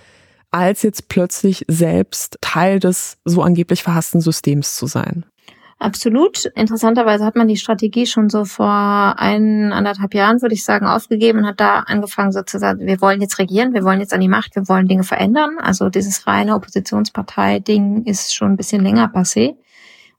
[0.50, 5.24] als jetzt plötzlich selbst Teil des so angeblich verhassten Systems zu sein.
[5.80, 6.46] Absolut.
[6.56, 11.38] Interessanterweise hat man die Strategie schon so vor ein, anderthalb Jahren, würde ich sagen, aufgegeben
[11.38, 14.56] und hat da angefangen sozusagen, wir wollen jetzt regieren, wir wollen jetzt an die Macht,
[14.56, 15.56] wir wollen Dinge verändern.
[15.60, 19.54] Also dieses reine Oppositionspartei-Ding ist schon ein bisschen länger passé.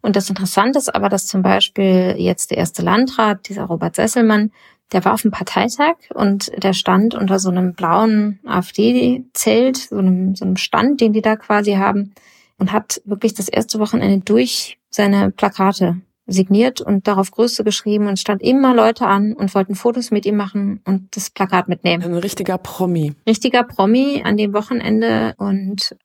[0.01, 4.51] Und das Interessante ist aber, dass zum Beispiel jetzt der erste Landrat, dieser Robert Sesselmann,
[4.93, 10.35] der war auf dem Parteitag und der stand unter so einem blauen AfD-Zelt, so einem,
[10.35, 12.13] so einem Stand, den die da quasi haben,
[12.57, 18.19] und hat wirklich das erste Wochenende durch seine Plakate signiert und darauf Größe geschrieben und
[18.19, 22.03] stand immer Leute an und wollten Fotos mit ihm machen und das Plakat mitnehmen.
[22.03, 23.13] Ein richtiger Promi.
[23.27, 25.95] Richtiger Promi an dem Wochenende und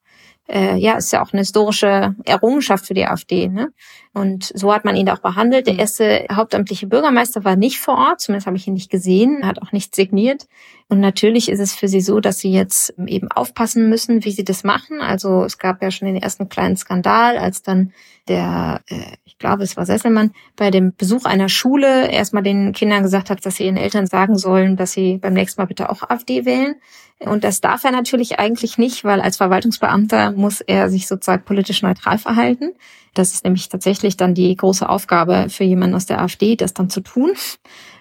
[0.48, 3.48] äh, ja, ist ja auch eine historische Errungenschaft für die AfD.
[3.48, 3.72] Ne?
[4.12, 5.66] Und so hat man ihn auch behandelt.
[5.66, 5.80] Der mhm.
[5.80, 9.72] erste hauptamtliche Bürgermeister war nicht vor Ort, zumindest habe ich ihn nicht gesehen, hat auch
[9.72, 10.46] nicht signiert.
[10.88, 14.44] Und natürlich ist es für sie so, dass sie jetzt eben aufpassen müssen, wie sie
[14.44, 15.00] das machen.
[15.00, 17.92] Also es gab ja schon den ersten kleinen Skandal, als dann
[18.28, 23.02] der, äh, ich glaube, es war Sesselmann, bei dem Besuch einer Schule erstmal den Kindern
[23.02, 26.02] gesagt hat, dass sie ihren Eltern sagen sollen, dass sie beim nächsten Mal bitte auch
[26.02, 26.76] AfD wählen.
[27.20, 31.82] Und das darf er natürlich eigentlich nicht, weil als Verwaltungsbeamter muss er sich sozusagen politisch
[31.82, 32.72] neutral verhalten.
[33.14, 36.90] Das ist nämlich tatsächlich dann die große Aufgabe für jemanden aus der AfD, das dann
[36.90, 37.32] zu tun.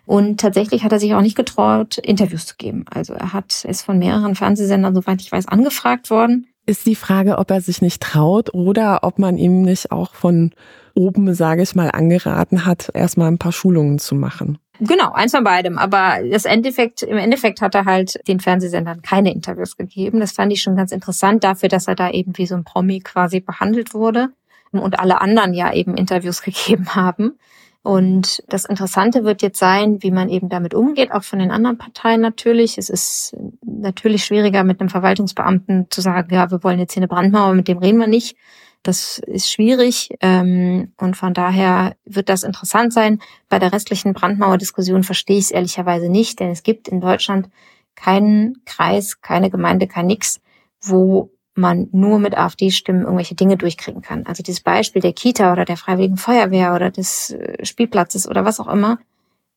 [0.05, 2.85] Und tatsächlich hat er sich auch nicht getraut, Interviews zu geben.
[2.89, 6.47] Also er hat ist von mehreren Fernsehsendern, soweit ich weiß, angefragt worden.
[6.65, 10.51] Ist die Frage, ob er sich nicht traut oder ob man ihm nicht auch von
[10.95, 14.57] oben, sage ich mal, angeraten hat, erstmal ein paar Schulungen zu machen.
[14.79, 15.77] Genau, eins von beidem.
[15.77, 20.19] Aber das Endeffekt, im Endeffekt hat er halt den Fernsehsendern keine Interviews gegeben.
[20.19, 22.99] Das fand ich schon ganz interessant dafür, dass er da eben wie so ein Promi
[22.99, 24.29] quasi behandelt wurde
[24.71, 27.37] und alle anderen ja eben Interviews gegeben haben.
[27.83, 31.77] Und das Interessante wird jetzt sein, wie man eben damit umgeht, auch von den anderen
[31.77, 32.77] Parteien natürlich.
[32.77, 37.09] Es ist natürlich schwieriger, mit einem Verwaltungsbeamten zu sagen, ja, wir wollen jetzt hier eine
[37.09, 38.37] Brandmauer, mit dem reden wir nicht.
[38.83, 43.19] Das ist schwierig ähm, und von daher wird das interessant sein.
[43.47, 47.49] Bei der restlichen Brandmauerdiskussion verstehe ich es ehrlicherweise nicht, denn es gibt in Deutschland
[47.95, 50.41] keinen Kreis, keine Gemeinde, kein Nix,
[50.81, 54.25] wo man nur mit AfD-Stimmen irgendwelche Dinge durchkriegen kann.
[54.25, 58.59] Also dieses Beispiel der Kita oder der Freiwilligen Feuerwehr oder des äh, Spielplatzes oder was
[58.59, 58.99] auch immer,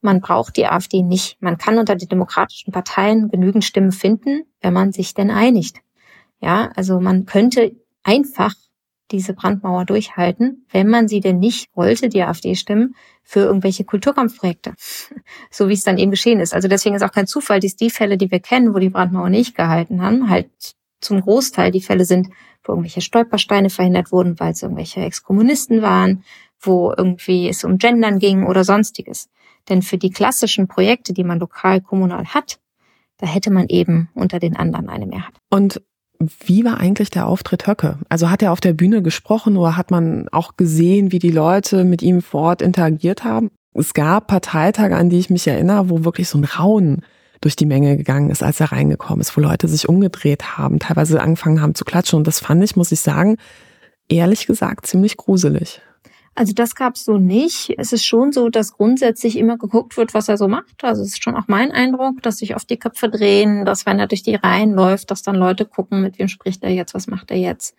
[0.03, 1.37] man braucht die AfD nicht.
[1.41, 5.79] Man kann unter den demokratischen Parteien genügend Stimmen finden, wenn man sich denn einigt.
[6.41, 8.55] Ja, also man könnte einfach
[9.11, 14.75] diese Brandmauer durchhalten, wenn man sie denn nicht wollte, die AfD-Stimmen, für irgendwelche Kulturkampfprojekte.
[15.51, 16.55] so wie es dann eben geschehen ist.
[16.55, 19.31] Also deswegen ist auch kein Zufall, dass die Fälle, die wir kennen, wo die Brandmauer
[19.31, 20.49] nicht gehalten haben, halt
[21.01, 22.29] zum Großteil die Fälle sind,
[22.65, 26.25] wo irgendwelche Stolpersteine verhindert wurden, weil es irgendwelche Exkommunisten waren,
[26.61, 29.29] wo irgendwie es um Gendern ging oder sonstiges.
[29.69, 32.59] Denn für die klassischen Projekte, die man lokal, kommunal hat,
[33.19, 35.35] da hätte man eben unter den anderen eine Mehrheit.
[35.51, 35.83] Und
[36.19, 37.99] wie war eigentlich der Auftritt Höcke?
[38.09, 41.85] Also hat er auf der Bühne gesprochen oder hat man auch gesehen, wie die Leute
[41.85, 43.51] mit ihm vor Ort interagiert haben?
[43.75, 47.03] Es gab Parteitage, an die ich mich erinnere, wo wirklich so ein Raunen
[47.41, 51.21] durch die Menge gegangen ist, als er reingekommen ist, wo Leute sich umgedreht haben, teilweise
[51.21, 52.19] angefangen haben zu klatschen.
[52.19, 53.37] Und das fand ich, muss ich sagen,
[54.09, 55.83] ehrlich gesagt ziemlich gruselig.
[56.37, 57.75] Also das gab's so nicht.
[57.79, 60.85] Es ist schon so, dass grundsätzlich immer geguckt wird, was er so macht.
[60.85, 63.99] Also es ist schon auch mein Eindruck, dass sich oft die Köpfe drehen, dass wenn
[63.99, 67.07] er durch die Reihen läuft, dass dann Leute gucken, mit wem spricht er jetzt, was
[67.07, 67.75] macht er jetzt.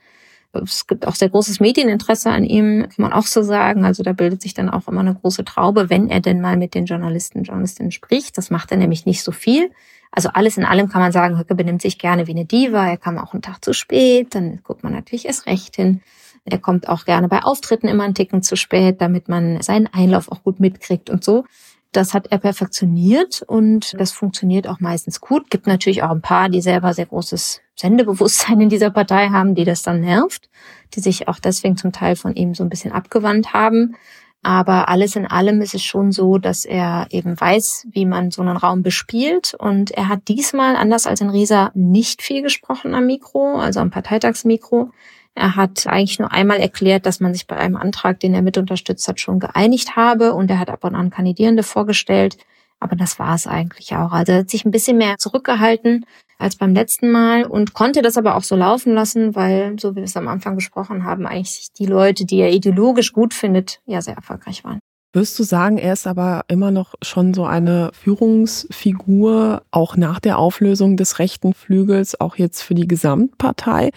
[0.53, 3.85] Es gibt auch sehr großes Medieninteresse an ihm, kann man auch so sagen.
[3.85, 6.73] Also da bildet sich dann auch immer eine große Traube, wenn er denn mal mit
[6.73, 8.39] den Journalisten, Journalistinnen spricht.
[8.39, 9.69] Das macht er nämlich nicht so viel.
[10.11, 12.87] Also alles in allem kann man sagen, Höcke benimmt sich gerne wie eine Diva.
[12.87, 14.33] Er kam auch einen Tag zu spät.
[14.33, 16.01] Dann guckt man natürlich erst recht hin.
[16.49, 20.31] Er kommt auch gerne bei Auftritten immer einen Ticken zu spät, damit man seinen Einlauf
[20.31, 21.43] auch gut mitkriegt und so.
[21.91, 25.49] Das hat er perfektioniert und das funktioniert auch meistens gut.
[25.49, 29.65] Gibt natürlich auch ein paar, die selber sehr großes Sendebewusstsein in dieser Partei haben, die
[29.65, 30.49] das dann nervt,
[30.93, 33.95] die sich auch deswegen zum Teil von ihm so ein bisschen abgewandt haben.
[34.43, 38.41] Aber alles in allem ist es schon so, dass er eben weiß, wie man so
[38.41, 39.53] einen Raum bespielt.
[39.53, 43.89] Und er hat diesmal, anders als in Riesa, nicht viel gesprochen am Mikro, also am
[43.89, 44.91] Parteitagsmikro.
[45.37, 48.57] Er hat eigentlich nur einmal erklärt, dass man sich bei einem Antrag, den er mit
[48.57, 52.37] unterstützt hat, schon geeinigt habe und er hat ab und an Kandidierende vorgestellt.
[52.79, 54.13] Aber das war es eigentlich auch.
[54.13, 56.07] Also er hat sich ein bisschen mehr zurückgehalten
[56.39, 59.97] als beim letzten Mal und konnte das aber auch so laufen lassen, weil, so wie
[59.97, 64.01] wir es am Anfang besprochen haben, eigentlich die Leute, die er ideologisch gut findet, ja
[64.01, 64.79] sehr erfolgreich waren.
[65.13, 70.37] Wirst du sagen, er ist aber immer noch schon so eine Führungsfigur, auch nach der
[70.37, 73.91] Auflösung des rechten Flügels, auch jetzt für die Gesamtpartei?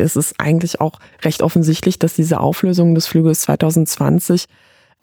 [0.00, 4.46] Es ist eigentlich auch recht offensichtlich, dass diese Auflösung des Flügels 2020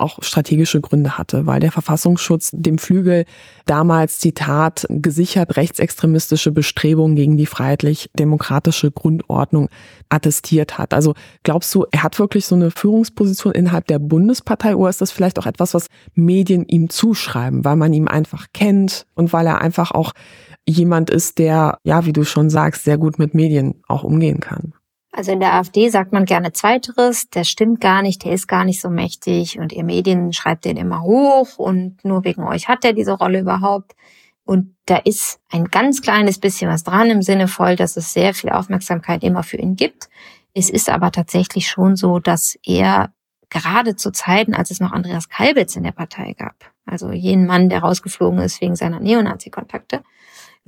[0.02, 3.26] auch strategische Gründe hatte, weil der Verfassungsschutz dem Flügel
[3.66, 9.70] damals, Zitat, gesichert rechtsextremistische Bestrebungen gegen die freiheitlich-demokratische Grundordnung
[10.10, 10.94] attestiert hat.
[10.94, 15.12] Also glaubst du, er hat wirklich so eine Führungsposition innerhalb der Bundespartei oder ist das
[15.12, 19.62] vielleicht auch etwas, was Medien ihm zuschreiben, weil man ihn einfach kennt und weil er
[19.62, 20.12] einfach auch
[20.68, 24.74] jemand ist, der, ja, wie du schon sagst, sehr gut mit Medien auch umgehen kann?
[25.12, 28.64] Also in der AfD sagt man gerne Zweiteres, der stimmt gar nicht, der ist gar
[28.64, 32.86] nicht so mächtig und ihr Medien schreibt den immer hoch und nur wegen euch hat
[32.86, 33.94] er diese Rolle überhaupt.
[34.46, 38.34] Und da ist ein ganz kleines bisschen was dran im Sinne voll, dass es sehr
[38.34, 40.10] viel Aufmerksamkeit immer für ihn gibt.
[40.54, 43.14] Es ist aber tatsächlich schon so, dass er
[43.50, 46.56] gerade zu Zeiten, als es noch Andreas Kalbitz in der Partei gab,
[46.86, 50.04] also jenen Mann, der rausgeflogen ist wegen seiner Neonazi-Kontakte,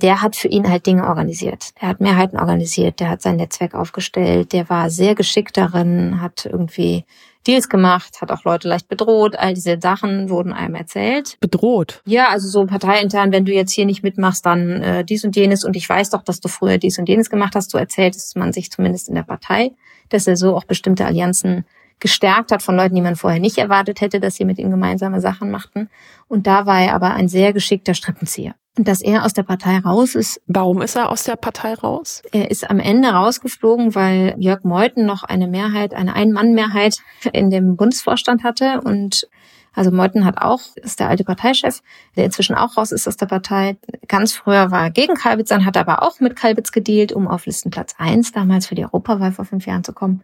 [0.02, 1.70] der hat für ihn halt Dinge organisiert.
[1.80, 6.46] Der hat Mehrheiten organisiert, der hat sein Netzwerk aufgestellt, der war sehr geschickt darin, hat
[6.46, 7.04] irgendwie
[7.46, 9.36] Deals gemacht, hat auch Leute leicht bedroht.
[9.36, 11.36] All diese Sachen wurden einem erzählt.
[11.40, 12.00] Bedroht?
[12.06, 15.64] Ja, also so parteiintern, wenn du jetzt hier nicht mitmachst, dann äh, dies und jenes.
[15.64, 17.70] Und ich weiß doch, dass du früher dies und jenes gemacht hast.
[17.70, 19.72] So erzählt es man sich zumindest in der Partei,
[20.08, 21.66] dass er so auch bestimmte Allianzen
[22.00, 25.20] gestärkt hat von Leuten, die man vorher nicht erwartet hätte, dass sie mit ihm gemeinsame
[25.20, 25.90] Sachen machten.
[26.28, 28.54] Und da war er aber ein sehr geschickter Strippenzieher.
[28.76, 30.40] Und dass er aus der Partei raus ist.
[30.46, 32.22] Warum ist er aus der Partei raus?
[32.32, 36.98] Er ist am Ende rausgeflogen, weil Jörg Meuthen noch eine Mehrheit, eine Ein-Mann-Mehrheit
[37.32, 39.28] in dem Bundesvorstand hatte und
[39.74, 41.82] also Meuthen hat auch, ist der alte Parteichef,
[42.16, 43.76] der inzwischen auch raus ist aus der Partei.
[44.06, 47.26] Ganz früher war er gegen Kalbitz, dann hat er aber auch mit Kalbitz gedealt, um
[47.26, 50.22] auf Listenplatz eins damals für die Europawahl vor fünf Jahren zu kommen.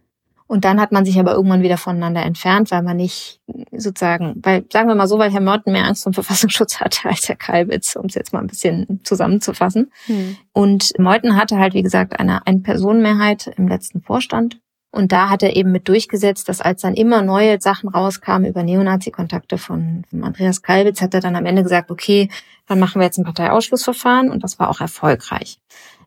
[0.51, 3.41] Und dann hat man sich aber irgendwann wieder voneinander entfernt, weil man nicht
[3.71, 7.29] sozusagen, weil sagen wir mal so, weil Herr Mörten mehr Angst vor Verfassungsschutz hatte als
[7.29, 9.93] Herr Kalbitz, um es jetzt mal ein bisschen zusammenzufassen.
[10.07, 10.39] Hm.
[10.53, 14.59] Und Meuthen hatte halt, wie gesagt, eine Ein-Personen-Mehrheit im letzten Vorstand.
[14.93, 18.62] Und da hat er eben mit durchgesetzt, dass als dann immer neue Sachen rauskamen über
[18.62, 22.28] Neonazi-Kontakte von, Andreas Kalbitz, hat er dann am Ende gesagt, okay,
[22.66, 25.61] dann machen wir jetzt ein Parteiausschlussverfahren und das war auch erfolgreich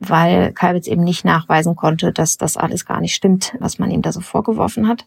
[0.09, 4.01] weil Kalbitz eben nicht nachweisen konnte, dass das alles gar nicht stimmt, was man ihm
[4.01, 5.05] da so vorgeworfen hat.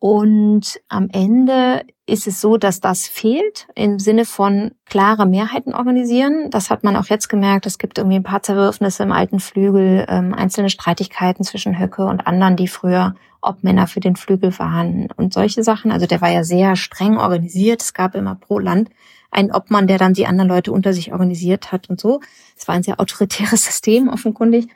[0.00, 6.50] Und am Ende ist es so, dass das fehlt im Sinne von klare Mehrheiten organisieren.
[6.50, 7.66] Das hat man auch jetzt gemerkt.
[7.66, 12.26] Es gibt irgendwie ein paar Zerwürfnisse im alten Flügel, ähm, einzelne Streitigkeiten zwischen Höcke und
[12.26, 15.90] anderen, die früher Obmänner für den Flügel waren und solche Sachen.
[15.90, 17.82] Also der war ja sehr streng organisiert.
[17.82, 18.90] Es gab immer pro Land
[19.30, 22.20] ein Obmann, der dann die anderen Leute unter sich organisiert hat und so.
[22.56, 24.68] Es war ein sehr autoritäres System, offenkundig.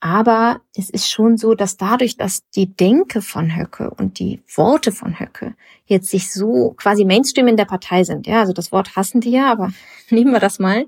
[0.00, 4.92] Aber es ist schon so, dass dadurch, dass die Denke von Höcke und die Worte
[4.92, 5.54] von Höcke
[5.86, 9.30] jetzt sich so quasi Mainstream in der Partei sind, ja, also das Wort hassen die
[9.30, 9.72] ja, aber
[10.10, 10.86] nehmen wir das mal,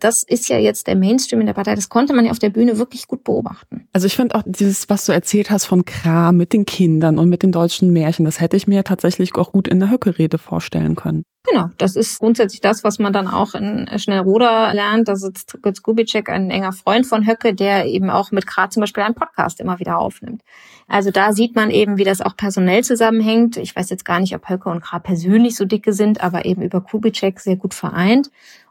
[0.00, 1.74] das ist ja jetzt der Mainstream in der Partei.
[1.74, 3.86] Das konnte man ja auf der Bühne wirklich gut beobachten.
[3.92, 7.28] Also ich finde auch dieses, was du erzählt hast von Kram mit den Kindern und
[7.28, 10.96] mit den deutschen Märchen, das hätte ich mir tatsächlich auch gut in der Höcke-Rede vorstellen
[10.96, 11.24] können.
[11.50, 15.08] Genau, das ist grundsätzlich das, was man dann auch in Schnellroder lernt.
[15.08, 18.82] Da sitzt Götz Kubitschek, ein enger Freund von Höcke, der eben auch mit Kra zum
[18.82, 20.42] Beispiel einen Podcast immer wieder aufnimmt.
[20.86, 23.56] Also da sieht man eben, wie das auch personell zusammenhängt.
[23.56, 26.60] Ich weiß jetzt gar nicht, ob Höcke und Kra persönlich so dicke sind, aber eben
[26.60, 28.30] über Kubitschek sehr gut vereint.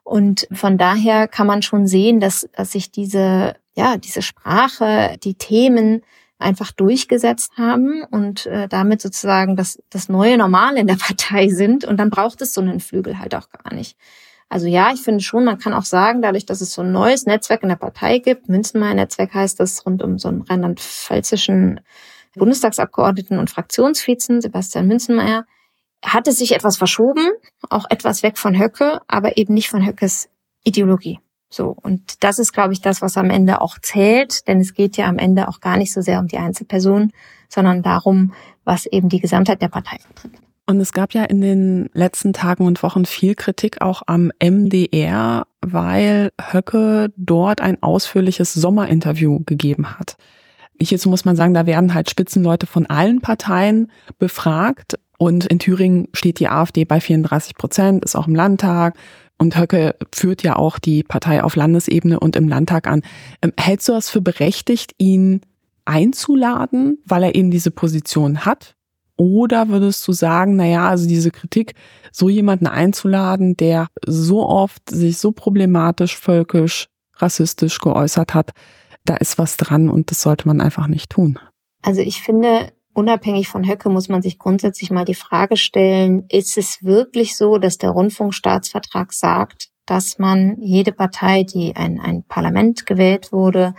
[0.10, 5.36] Und von daher kann man schon sehen, dass, dass sich diese, ja, diese Sprache, die
[5.36, 6.02] Themen
[6.40, 11.86] einfach durchgesetzt haben und äh, damit sozusagen das, das neue Normal in der Partei sind.
[11.86, 13.98] Und dann braucht es so einen Flügel halt auch gar nicht.
[14.50, 17.28] Also ja, ich finde schon, man kann auch sagen, dadurch, dass es so ein neues
[17.28, 21.82] Netzwerk in der Partei gibt, Münzenmeier-Netzwerk heißt das, rund um so einen rheinland-pfälzischen
[22.34, 25.46] Bundestagsabgeordneten und Fraktionsvizen, Sebastian Münzenmeier,
[26.04, 27.30] hatte sich etwas verschoben,
[27.70, 30.30] auch etwas weg von Höcke, aber eben nicht von Höckes
[30.64, 31.20] Ideologie.
[31.50, 31.76] So.
[31.82, 35.08] Und das ist, glaube ich, das, was am Ende auch zählt, denn es geht ja
[35.08, 37.12] am Ende auch gar nicht so sehr um die Einzelperson,
[37.48, 38.34] sondern darum,
[38.64, 40.40] was eben die Gesamtheit der Partei vertritt.
[40.68, 45.48] Und es gab ja in den letzten Tagen und Wochen viel Kritik auch am MDR,
[45.62, 50.16] weil Höcke dort ein ausführliches Sommerinterview gegeben hat.
[50.80, 56.08] Hierzu muss man sagen, da werden halt Spitzenleute von allen Parteien befragt und in Thüringen
[56.14, 58.98] steht die AfD bei 34 Prozent, ist auch im Landtag.
[59.38, 63.02] Und Höcke führt ja auch die Partei auf Landesebene und im Landtag an.
[63.42, 65.42] Ähm, hältst du das für berechtigt, ihn
[65.84, 68.76] einzuladen, weil er eben diese Position hat?
[69.18, 71.74] Oder würdest du sagen, na ja, also diese Kritik,
[72.14, 78.52] so jemanden einzuladen, der so oft sich so problematisch, völkisch, rassistisch geäußert hat,
[79.04, 81.38] da ist was dran und das sollte man einfach nicht tun?
[81.82, 86.58] Also ich finde, unabhängig von Höcke muss man sich grundsätzlich mal die Frage stellen, ist
[86.58, 92.86] es wirklich so, dass der Rundfunkstaatsvertrag sagt, dass man jede Partei, die ein, ein Parlament
[92.86, 93.74] gewählt wurde,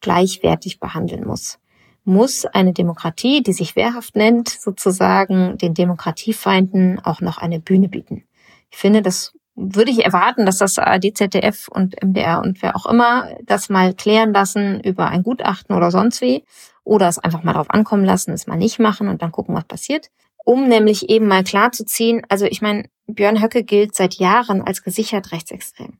[0.00, 1.58] gleichwertig behandeln muss?
[2.04, 8.24] Muss eine Demokratie, die sich wehrhaft nennt, sozusagen den Demokratiefeinden auch noch eine Bühne bieten?
[8.70, 12.86] Ich finde, das würde ich erwarten, dass das ARD, ZDF und MDR und wer auch
[12.86, 16.44] immer das mal klären lassen über ein Gutachten oder sonst wie
[16.84, 19.64] oder es einfach mal drauf ankommen lassen, es mal nicht machen und dann gucken, was
[19.64, 20.10] passiert.
[20.44, 25.32] Um nämlich eben mal klarzuziehen, also ich meine, Björn Höcke gilt seit Jahren als gesichert
[25.32, 25.98] rechtsextrem.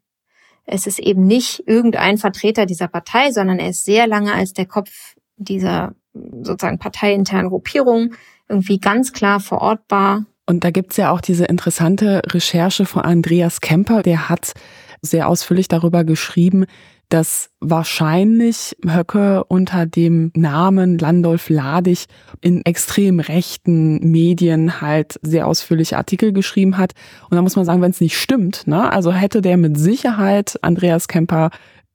[0.65, 4.67] Es ist eben nicht irgendein Vertreter dieser Partei, sondern er ist sehr lange als der
[4.67, 8.17] Kopf dieser sozusagen parteiinternen Gruppierungen
[8.49, 10.25] irgendwie ganz klar verortbar.
[10.47, 14.53] Und da gibt's ja auch diese interessante Recherche von Andreas Kemper, der hat
[15.01, 16.67] sehr ausführlich darüber geschrieben,
[17.13, 22.07] dass wahrscheinlich Höcke unter dem Namen Landolf Ladig
[22.41, 26.93] in extrem rechten Medien halt sehr ausführliche Artikel geschrieben hat.
[27.29, 30.59] Und da muss man sagen, wenn es nicht stimmt, ne, also hätte der mit Sicherheit
[30.63, 31.51] Andreas Kemper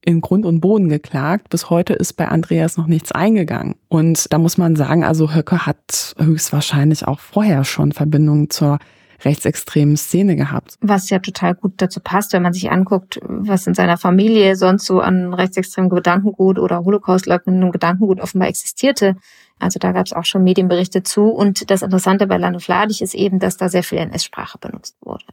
[0.05, 1.49] in Grund und Boden geklagt.
[1.49, 3.73] Bis heute ist bei Andreas noch nichts eingegangen.
[3.87, 8.77] Und da muss man sagen, also Höcke hat höchstwahrscheinlich auch vorher schon Verbindungen zur
[9.23, 10.75] rechtsextremen Szene gehabt.
[10.81, 14.85] Was ja total gut dazu passt, wenn man sich anguckt, was in seiner Familie sonst
[14.85, 19.15] so an rechtsextremem Gedankengut oder Holocaust-leugnendem Gedankengut offenbar existierte.
[19.59, 21.29] Also da gab es auch schon Medienberichte zu.
[21.29, 25.25] Und das Interessante bei Land Vladig ist eben, dass da sehr viel NS-Sprache benutzt wurde.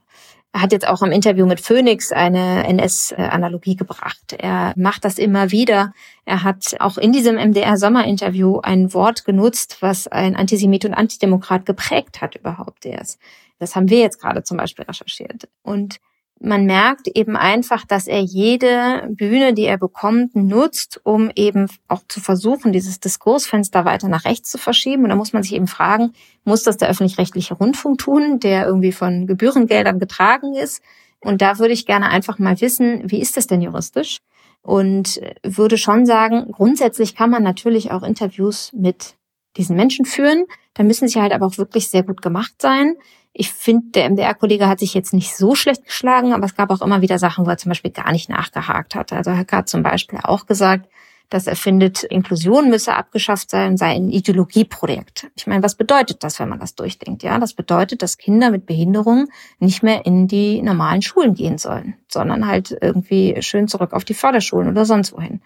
[0.55, 4.37] Er hat jetzt auch im Interview mit Phoenix eine NS-Analogie gebracht.
[4.39, 5.93] Er macht das immer wieder.
[6.27, 12.21] Er hat auch in diesem MDR-Sommerinterview ein Wort genutzt, was ein Antisemit und Antidemokrat geprägt
[12.21, 13.19] hat überhaupt erst.
[13.59, 15.49] Das haben wir jetzt gerade zum Beispiel recherchiert.
[15.65, 15.99] Und
[16.41, 22.03] man merkt eben einfach, dass er jede Bühne, die er bekommt, nutzt, um eben auch
[22.09, 25.05] zu versuchen, dieses Diskursfenster weiter nach rechts zu verschieben.
[25.05, 26.13] Und da muss man sich eben fragen,
[26.45, 30.83] muss das der öffentlich-rechtliche Rundfunk tun, der irgendwie von Gebührengeldern getragen ist?
[31.21, 34.19] Und da würde ich gerne einfach mal wissen, wie ist das denn juristisch?
[34.61, 39.15] Und würde schon sagen, grundsätzlich kann man natürlich auch Interviews mit
[39.57, 40.45] diesen Menschen führen.
[40.75, 42.97] Da müssen sie halt aber auch wirklich sehr gut gemacht sein.
[43.37, 46.81] Ich finde, der MDR-Kollege hat sich jetzt nicht so schlecht geschlagen, aber es gab auch
[46.81, 49.13] immer wieder Sachen, wo er zum Beispiel gar nicht nachgehakt hat.
[49.13, 50.89] Also Höcker hat zum Beispiel auch gesagt,
[51.31, 55.33] dass er findet, Inklusion müsse abgeschafft sein, sei ein Ideologieprojekt.
[55.35, 57.25] Ich meine, was bedeutet das, wenn man das durchdenkt?
[57.25, 59.29] Ja, das bedeutet, dass Kinder mit Behinderung
[59.59, 64.15] nicht mehr in die normalen Schulen gehen sollen, sondern halt irgendwie schön zurück auf die
[64.15, 65.41] Förderschulen oder sonst wohin.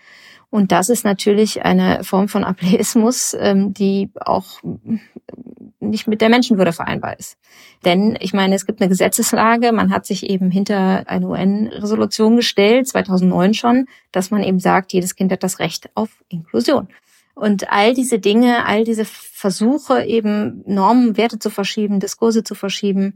[0.51, 4.61] Und das ist natürlich eine Form von Ableismus, ähm, die auch
[5.89, 7.37] nicht mit der Menschenwürde vereinbar ist.
[7.85, 12.89] Denn ich meine, es gibt eine Gesetzeslage, man hat sich eben hinter eine UN-Resolution gestellt,
[12.89, 16.89] 2009 schon, dass man eben sagt, jedes Kind hat das Recht auf Inklusion.
[17.35, 23.15] Und all diese Dinge, all diese Versuche, eben Normen, Werte zu verschieben, Diskurse zu verschieben,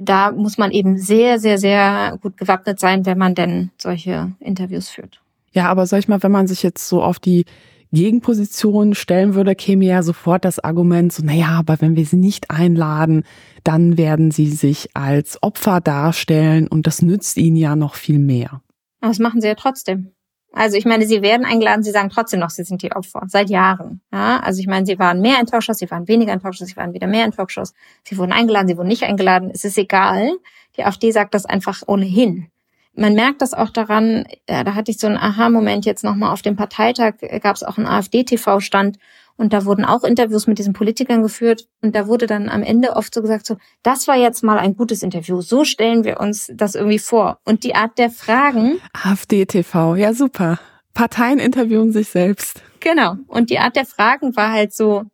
[0.00, 4.88] da muss man eben sehr, sehr, sehr gut gewappnet sein, wenn man denn solche Interviews
[4.88, 5.20] führt.
[5.52, 7.44] Ja, aber sag ich mal, wenn man sich jetzt so auf die
[7.92, 12.50] Gegenposition stellen würde, käme ja sofort das Argument so, naja, aber wenn wir sie nicht
[12.50, 13.24] einladen,
[13.64, 18.62] dann werden sie sich als Opfer darstellen und das nützt ihnen ja noch viel mehr.
[19.00, 20.12] Das machen sie ja trotzdem.
[20.52, 23.50] Also ich meine, sie werden eingeladen, sie sagen trotzdem noch, sie sind die Opfer, seit
[23.50, 24.00] Jahren.
[24.10, 26.76] Ja, also ich meine, sie waren mehr in Talkshows, sie waren weniger in Talkshows, sie
[26.76, 27.74] waren wieder mehr in Talkshows.
[28.04, 29.50] Sie wurden eingeladen, sie wurden nicht eingeladen.
[29.52, 30.30] Es ist egal.
[30.76, 32.48] Die AfD sagt das einfach ohnehin
[32.96, 36.42] man merkt das auch daran, ja, da hatte ich so einen Aha-Moment jetzt nochmal auf
[36.42, 38.98] dem Parteitag, äh, gab es auch einen AfD-TV-Stand
[39.36, 42.96] und da wurden auch Interviews mit diesen Politikern geführt und da wurde dann am Ende
[42.96, 46.50] oft so gesagt, so, das war jetzt mal ein gutes Interview, so stellen wir uns
[46.54, 47.38] das irgendwie vor.
[47.44, 48.80] Und die Art der Fragen.
[48.92, 50.58] AfD-TV, ja super.
[50.94, 52.62] Parteien interviewen sich selbst.
[52.80, 53.16] Genau.
[53.26, 55.04] Und die Art der Fragen war halt so,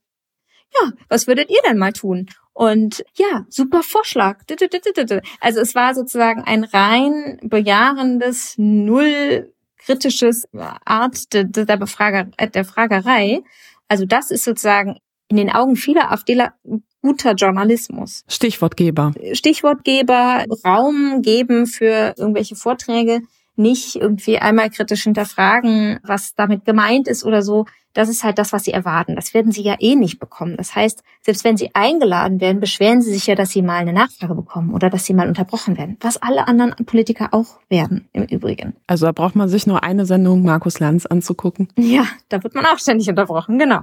[0.75, 2.29] ja, was würdet ihr denn mal tun?
[2.53, 4.43] Und ja, super Vorschlag.
[5.41, 10.47] Also es war sozusagen ein rein bejahendes, null kritisches
[10.85, 11.45] Art der,
[11.77, 13.43] Befrager, der Fragerei.
[13.89, 14.99] Also das ist sozusagen
[15.29, 16.55] in den Augen vieler AfDler
[17.01, 18.23] guter Journalismus.
[18.29, 19.13] Stichwortgeber.
[19.33, 23.23] Stichwortgeber, Raum geben für irgendwelche Vorträge,
[23.57, 28.53] nicht irgendwie einmal kritisch hinterfragen, was damit gemeint ist oder so das ist halt das,
[28.53, 29.17] was sie erwarten.
[29.17, 30.57] Das werden sie ja eh nicht bekommen.
[30.57, 33.93] Das heißt, selbst wenn sie eingeladen werden, beschweren sie sich ja, dass sie mal eine
[33.93, 35.97] Nachfrage bekommen oder dass sie mal unterbrochen werden.
[36.01, 38.75] Was alle anderen Politiker auch werden, im Übrigen.
[38.87, 41.69] Also da braucht man sich nur eine Sendung Markus Lanz anzugucken.
[41.77, 43.81] Ja, da wird man auch ständig unterbrochen, genau.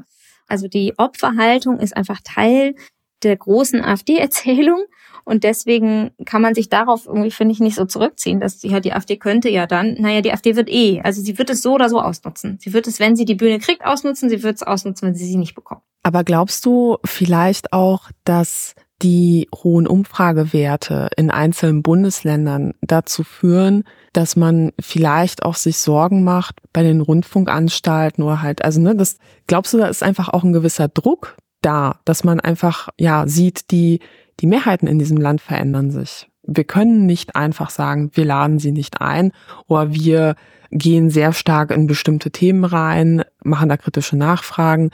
[0.47, 2.76] Also die Opferhaltung ist einfach Teil
[3.24, 4.86] der großen AfD-Erzählung
[5.30, 8.93] und deswegen kann man sich darauf irgendwie, finde ich, nicht so zurückziehen, dass ja, die
[8.93, 11.88] AfD könnte ja dann, naja, die AfD wird eh, also sie wird es so oder
[11.88, 12.57] so ausnutzen.
[12.59, 15.27] Sie wird es, wenn sie die Bühne kriegt, ausnutzen, sie wird es ausnutzen, wenn sie
[15.27, 15.82] sie nicht bekommt.
[16.01, 18.73] Aber glaubst du vielleicht auch, dass
[19.03, 26.55] die hohen Umfragewerte in einzelnen Bundesländern dazu führen, dass man vielleicht auch sich Sorgen macht
[26.73, 30.53] bei den Rundfunkanstalten oder halt, also ne, das glaubst du, da ist einfach auch ein
[30.53, 33.99] gewisser Druck da, dass man einfach ja sieht, die
[34.39, 36.27] die Mehrheiten in diesem Land verändern sich.
[36.43, 39.31] Wir können nicht einfach sagen, wir laden sie nicht ein
[39.67, 40.35] oder wir
[40.71, 44.89] gehen sehr stark in bestimmte Themen rein, machen da kritische Nachfragen.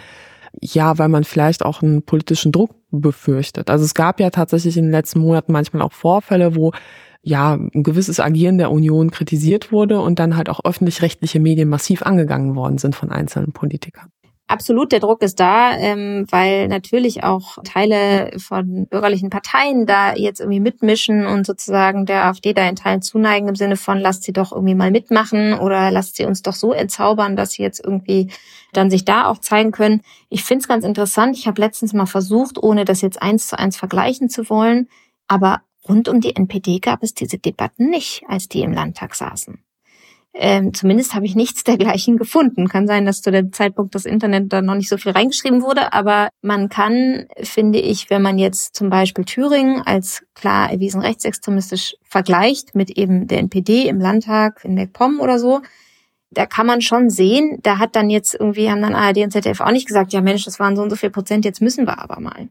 [0.62, 3.70] Ja, weil man vielleicht auch einen politischen Druck befürchtet.
[3.70, 6.72] Also es gab ja tatsächlich in den letzten Monaten manchmal auch Vorfälle, wo
[7.22, 12.04] ja ein gewisses Agieren der Union kritisiert wurde und dann halt auch öffentlich-rechtliche Medien massiv
[12.04, 14.12] angegangen worden sind von einzelnen Politikern.
[14.48, 20.40] Absolut, der Druck ist da, ähm, weil natürlich auch Teile von bürgerlichen Parteien da jetzt
[20.40, 24.34] irgendwie mitmischen und sozusagen der AfD da in Teilen zuneigen im Sinne von, lasst sie
[24.34, 28.30] doch irgendwie mal mitmachen oder lasst sie uns doch so entzaubern, dass sie jetzt irgendwie
[28.72, 30.04] dann sich da auch zeigen können.
[30.30, 31.36] Ich finde es ganz interessant.
[31.36, 34.90] Ich habe letztens mal versucht, ohne das jetzt eins zu eins vergleichen zu wollen,
[35.28, 39.65] aber rund um die NPD gab es diese Debatten nicht, als die im Landtag saßen.
[40.38, 42.68] Ähm, zumindest habe ich nichts dergleichen gefunden.
[42.68, 45.94] Kann sein, dass zu dem Zeitpunkt das Internet da noch nicht so viel reingeschrieben wurde,
[45.94, 51.96] aber man kann, finde ich, wenn man jetzt zum Beispiel Thüringen als klar erwiesen rechtsextremistisch
[52.04, 55.62] vergleicht mit eben der NPD im Landtag in MacPom oder so,
[56.32, 59.62] da kann man schon sehen, da hat dann jetzt irgendwie, haben dann ARD und ZDF
[59.62, 61.98] auch nicht gesagt, ja Mensch, das waren so und so viel Prozent, jetzt müssen wir
[61.98, 62.50] aber mal.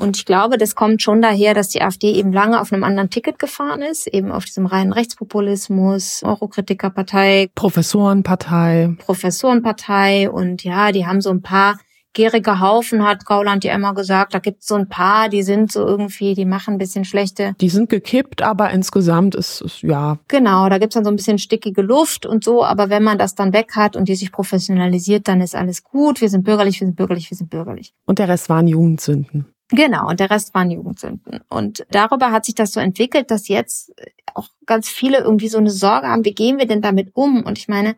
[0.00, 3.10] Und ich glaube, das kommt schon daher, dass die AfD eben lange auf einem anderen
[3.10, 11.20] Ticket gefahren ist, eben auf diesem reinen Rechtspopulismus, Eurokritikerpartei, Professorenpartei, Professorenpartei und ja, die haben
[11.20, 11.78] so ein paar
[12.14, 14.32] gärige Haufen, hat Gauland ja immer gesagt.
[14.32, 17.54] Da gibt es so ein paar, die sind so irgendwie, die machen ein bisschen schlechte.
[17.60, 20.18] Die sind gekippt, aber insgesamt ist es, ja.
[20.28, 22.64] Genau, da gibt's dann so ein bisschen stickige Luft und so.
[22.64, 26.22] Aber wenn man das dann weg hat und die sich professionalisiert, dann ist alles gut.
[26.22, 27.92] Wir sind bürgerlich, wir sind bürgerlich, wir sind bürgerlich.
[28.06, 29.46] Und der Rest waren Jugendsünden.
[29.70, 31.40] Genau, und der Rest waren Jugendsünden.
[31.48, 33.92] Und darüber hat sich das so entwickelt, dass jetzt
[34.34, 37.44] auch ganz viele irgendwie so eine Sorge haben, wie gehen wir denn damit um?
[37.44, 37.96] Und ich meine,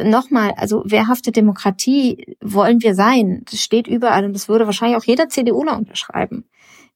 [0.00, 3.42] nochmal, also wehrhafte Demokratie wollen wir sein.
[3.50, 6.44] Das steht überall und das würde wahrscheinlich auch jeder CDUler unterschreiben.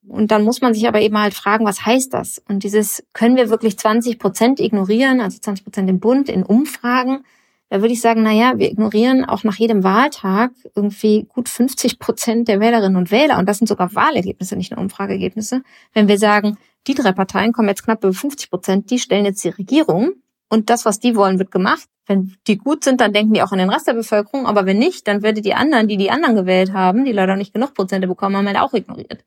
[0.07, 2.43] Und dann muss man sich aber eben halt fragen, was heißt das?
[2.49, 7.25] Und dieses, können wir wirklich 20 Prozent ignorieren, also 20 Prozent im Bund in Umfragen?
[7.71, 12.01] Da würde ich sagen, na ja, wir ignorieren auch nach jedem Wahltag irgendwie gut 50
[12.01, 13.39] Prozent der Wählerinnen und Wähler.
[13.39, 15.63] Und das sind sogar Wahlergebnisse, nicht nur Umfrageergebnisse.
[15.95, 16.59] Wenn wir sagen,
[16.89, 20.15] die drei Parteien kommen jetzt knapp über 50 Prozent, die stellen jetzt die Regierung.
[20.49, 21.89] Und das, was die wollen, wird gemacht.
[22.07, 24.47] Wenn die gut sind, dann denken die auch an den Rest der Bevölkerung.
[24.47, 27.55] Aber wenn nicht, dann werden die anderen, die die anderen gewählt haben, die leider nicht
[27.55, 29.25] genug Prozente bekommen haben, halt auch ignoriert.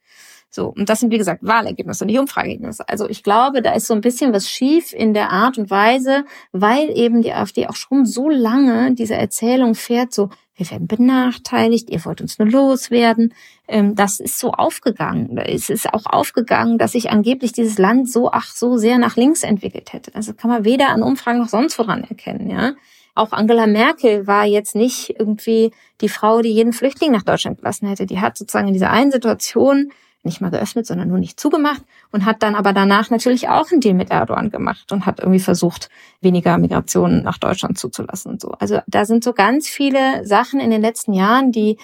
[0.56, 2.88] So, und das sind wie gesagt Wahlergebnisse, nicht Umfrageergebnisse.
[2.88, 6.26] Also ich glaube, da ist so ein bisschen was schief in der Art und Weise,
[6.52, 11.90] weil eben die AfD auch schon so lange diese Erzählung fährt, so wir werden benachteiligt,
[11.90, 13.34] ihr wollt uns nur loswerden.
[13.68, 15.40] Ähm, das ist so aufgegangen.
[15.40, 19.42] Es ist auch aufgegangen, dass sich angeblich dieses Land so, ach, so sehr nach links
[19.42, 20.14] entwickelt hätte.
[20.14, 22.74] Also kann man weder an Umfragen noch sonst woran erkennen, ja.
[23.16, 27.88] Auch Angela Merkel war jetzt nicht irgendwie die Frau, die jeden Flüchtling nach Deutschland gelassen
[27.88, 28.06] hätte.
[28.06, 29.92] Die hat sozusagen in dieser einen Situation
[30.24, 33.82] nicht mal geöffnet, sondern nur nicht zugemacht und hat dann aber danach natürlich auch einen
[33.82, 35.90] Deal mit Erdogan gemacht und hat irgendwie versucht,
[36.22, 38.52] weniger Migrationen nach Deutschland zuzulassen und so.
[38.60, 41.78] Also da sind so ganz viele Sachen in den letzten Jahren, die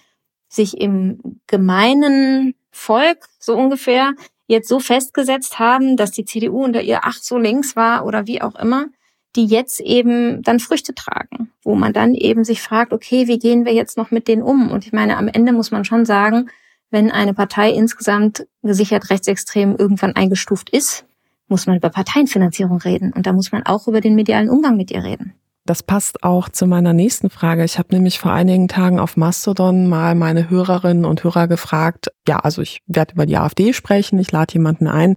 [0.48, 4.14] sich im gemeinen Volk so ungefähr
[4.48, 8.42] jetzt so festgesetzt haben, dass die CDU unter ihr ach so links war oder wie
[8.42, 8.88] auch immer,
[9.36, 13.64] die jetzt eben dann Früchte tragen, wo man dann eben sich fragt, okay, wie gehen
[13.66, 14.72] wir jetzt noch mit denen um?
[14.72, 16.50] Und ich meine, am Ende muss man schon sagen,
[16.92, 21.06] wenn eine Partei insgesamt gesichert rechtsextrem irgendwann eingestuft ist,
[21.48, 23.12] muss man über Parteienfinanzierung reden.
[23.14, 25.34] Und da muss man auch über den medialen Umgang mit ihr reden.
[25.66, 27.64] Das passt auch zu meiner nächsten Frage.
[27.64, 32.40] Ich habe nämlich vor einigen Tagen auf Mastodon mal meine Hörerinnen und Hörer gefragt, ja,
[32.40, 35.16] also ich werde über die AfD sprechen, ich lade jemanden ein.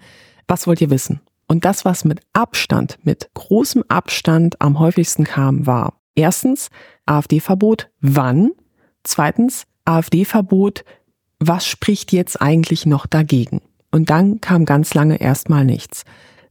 [0.48, 1.20] Was wollt ihr wissen?
[1.46, 6.68] Und das, was mit Abstand, mit großem Abstand am häufigsten kam, war erstens
[7.06, 8.50] AfD-Verbot, wann?
[9.04, 10.84] Zweitens AfD-Verbot,
[11.49, 13.61] was spricht jetzt eigentlich noch dagegen?
[13.90, 16.05] Und dann kam ganz lange erstmal nichts.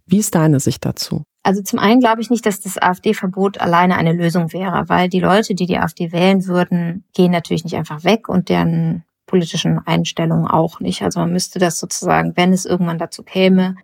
[0.06, 1.24] Wie ist deine Sicht dazu?
[1.44, 5.20] Also zum einen glaube ich nicht, dass das AfD-Verbot alleine eine Lösung wäre, weil die
[5.20, 10.48] Leute, die die AfD wählen würden, gehen natürlich nicht einfach weg und deren politischen Einstellungen
[10.48, 11.02] auch nicht.
[11.02, 13.76] Also man müsste das sozusagen, wenn es irgendwann dazu käme,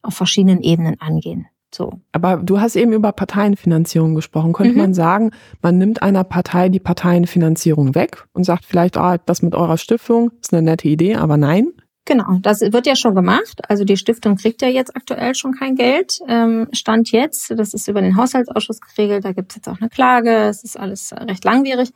[0.00, 1.46] auf verschiedenen Ebenen angehen.
[1.74, 2.00] So.
[2.12, 4.52] Aber du hast eben über Parteienfinanzierung gesprochen.
[4.52, 4.78] Könnte mhm.
[4.78, 5.30] man sagen,
[5.62, 10.30] man nimmt einer Partei die Parteienfinanzierung weg und sagt vielleicht, ah, das mit eurer Stiftung
[10.40, 11.72] ist eine nette Idee, aber nein?
[12.04, 13.60] Genau, das wird ja schon gemacht.
[13.68, 16.18] Also die Stiftung kriegt ja jetzt aktuell schon kein Geld.
[16.28, 19.88] Ähm, Stand jetzt, das ist über den Haushaltsausschuss geregelt, da gibt es jetzt auch eine
[19.88, 21.92] Klage, es ist alles recht langwierig.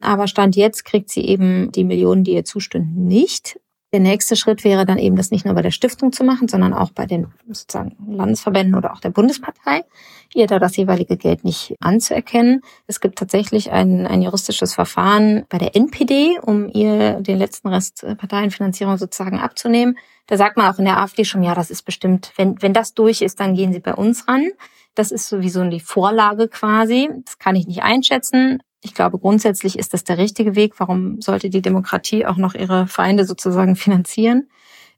[0.00, 3.60] Aber Stand jetzt kriegt sie eben die Millionen, die ihr zustünden, nicht.
[3.92, 6.72] Der nächste Schritt wäre dann eben, das nicht nur bei der Stiftung zu machen, sondern
[6.72, 9.84] auch bei den sozusagen Landesverbänden oder auch der Bundespartei,
[10.32, 12.60] ihr da das jeweilige Geld nicht anzuerkennen.
[12.86, 18.06] Es gibt tatsächlich ein, ein juristisches Verfahren bei der NPD, um ihr den letzten Rest
[18.16, 19.98] Parteienfinanzierung sozusagen abzunehmen.
[20.28, 22.94] Da sagt man auch in der AfD schon, ja, das ist bestimmt, wenn, wenn das
[22.94, 24.50] durch ist, dann gehen sie bei uns ran.
[24.94, 27.08] Das ist sowieso die Vorlage quasi.
[27.24, 28.62] Das kann ich nicht einschätzen.
[28.82, 30.74] Ich glaube, grundsätzlich ist das der richtige Weg.
[30.78, 34.48] Warum sollte die Demokratie auch noch ihre Feinde sozusagen finanzieren?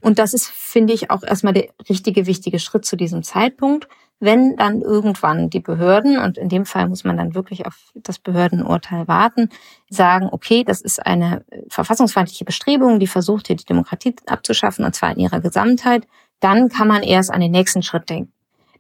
[0.01, 3.89] Und das ist, finde ich, auch erstmal der richtige, wichtige Schritt zu diesem Zeitpunkt.
[4.19, 8.21] Wenn dann irgendwann die Behörden, und in dem Fall muss man dann wirklich auf das
[8.21, 9.49] Behördenurteil warten,
[9.91, 15.11] sagen, okay, das ist eine verfassungsfeindliche Bestrebung, die versucht hier die Demokratie abzuschaffen, und zwar
[15.13, 16.07] in ihrer Gesamtheit,
[16.39, 18.33] dann kann man erst an den nächsten Schritt denken.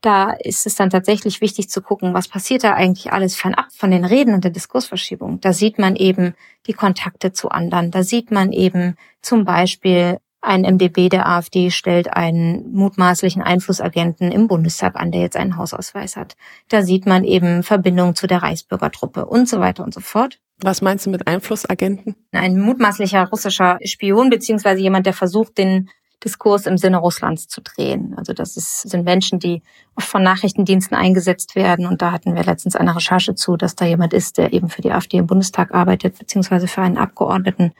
[0.03, 3.92] Da ist es dann tatsächlich wichtig zu gucken, was passiert da eigentlich alles fernab von
[3.92, 5.40] den Reden und der Diskursverschiebung.
[5.40, 6.34] Da sieht man eben
[6.66, 7.92] die Kontakte zu anderen.
[7.92, 14.48] Da sieht man eben zum Beispiel ein MdB der AfD stellt einen mutmaßlichen Einflussagenten im
[14.48, 16.34] Bundestag an, der jetzt einen Hausausweis hat.
[16.68, 20.40] Da sieht man eben Verbindungen zu der Reichsbürgertruppe und so weiter und so fort.
[20.61, 22.16] Was meinst du mit Einflussagenten?
[22.32, 25.88] Ein mutmaßlicher russischer Spion beziehungsweise jemand, der versucht, den
[26.24, 28.14] Diskurs im Sinne Russlands zu drehen.
[28.16, 29.62] Also das ist, sind Menschen, die
[29.96, 31.86] oft von Nachrichtendiensten eingesetzt werden.
[31.86, 34.82] Und da hatten wir letztens eine Recherche zu, dass da jemand ist, der eben für
[34.82, 37.72] die AfD im Bundestag arbeitet, beziehungsweise für einen Abgeordneten,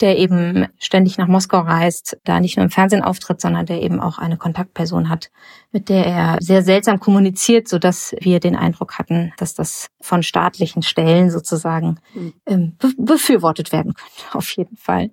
[0.00, 4.00] der eben ständig nach Moskau reist, da nicht nur im Fernsehen auftritt, sondern der eben
[4.00, 5.30] auch eine Kontaktperson hat,
[5.72, 10.22] mit der er sehr seltsam kommuniziert, so dass wir den Eindruck hatten, dass das von
[10.22, 12.32] staatlichen Stellen sozusagen hm.
[12.46, 15.10] ähm, befürwortet werden könnte, auf jeden Fall.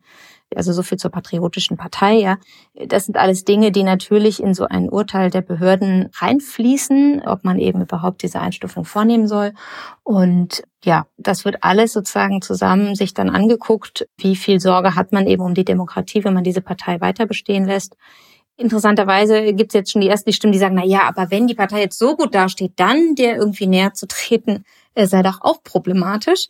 [0.56, 2.38] Also so viel zur patriotischen Partei, ja.
[2.88, 7.60] Das sind alles Dinge, die natürlich in so ein Urteil der Behörden reinfließen, ob man
[7.60, 9.54] eben überhaupt diese Einstufung vornehmen soll.
[10.04, 15.28] Und ja, das wird alles sozusagen zusammen sich dann angeguckt, wie viel Sorge hat man
[15.28, 17.96] eben um die Demokratie, wenn man diese Partei weiter bestehen lässt.
[18.58, 21.56] Interessanterweise gibt es jetzt schon die ersten Stimmen, die sagen, na ja, aber wenn die
[21.56, 25.62] Partei jetzt so gut dasteht, dann der irgendwie näher zu treten, äh, sei doch auch
[25.64, 26.48] problematisch.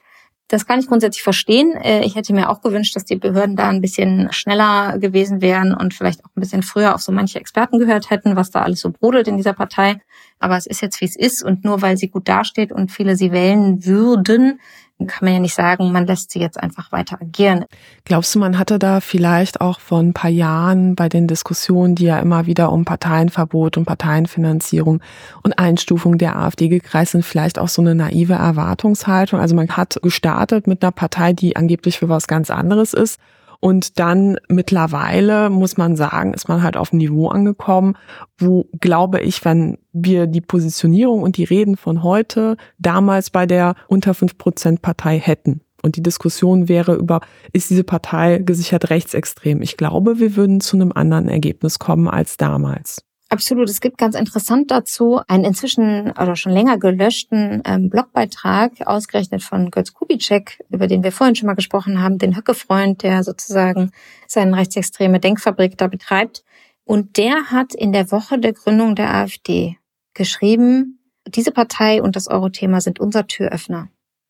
[0.48, 1.74] Das kann ich grundsätzlich verstehen.
[1.76, 5.74] Äh, ich hätte mir auch gewünscht, dass die Behörden da ein bisschen schneller gewesen wären
[5.74, 8.82] und vielleicht auch ein bisschen früher auf so manche Experten gehört hätten, was da alles
[8.82, 10.02] so brodelt in dieser Partei.
[10.38, 11.44] Aber es ist jetzt, wie es ist.
[11.44, 14.60] Und nur weil sie gut dasteht und viele sie wählen würden,
[14.98, 17.66] kann man ja nicht sagen, man lässt sie jetzt einfach weiter agieren.
[18.06, 22.06] Glaubst du, man hatte da vielleicht auch vor ein paar Jahren bei den Diskussionen, die
[22.06, 25.02] ja immer wieder um Parteienverbot und Parteienfinanzierung
[25.44, 29.40] und Einstufung der AfD gekreist sind, vielleicht auch so eine naive Erwartungshaltung?
[29.40, 33.20] Also man hat gestartet mit einer Partei, die angeblich für was ganz anderes ist
[33.60, 37.96] und dann mittlerweile, muss man sagen, ist man halt auf ein Niveau angekommen,
[38.38, 43.76] wo, glaube ich, wenn wir die Positionierung und die Reden von heute damals bei der
[43.88, 47.22] unter fünf Prozent Partei hätten, und die Diskussion wäre über,
[47.54, 49.62] ist diese Partei gesichert rechtsextrem?
[49.62, 53.04] Ich glaube, wir würden zu einem anderen Ergebnis kommen als damals.
[53.36, 53.70] Absolut.
[53.70, 59.72] Es gibt ganz interessant dazu einen inzwischen oder schon länger gelöschten ähm, Blogbeitrag, ausgerechnet von
[59.72, 63.92] Götz Kubitschek, über den wir vorhin schon mal gesprochen haben, den Höcke-Freund, der sozusagen
[64.26, 66.46] seine rechtsextreme Denkfabrik da betreibt.
[66.86, 69.76] Und der hat in der Woche der Gründung der AfD
[70.14, 73.90] geschrieben, diese Partei und das Euro-Thema sind unser Türöffner.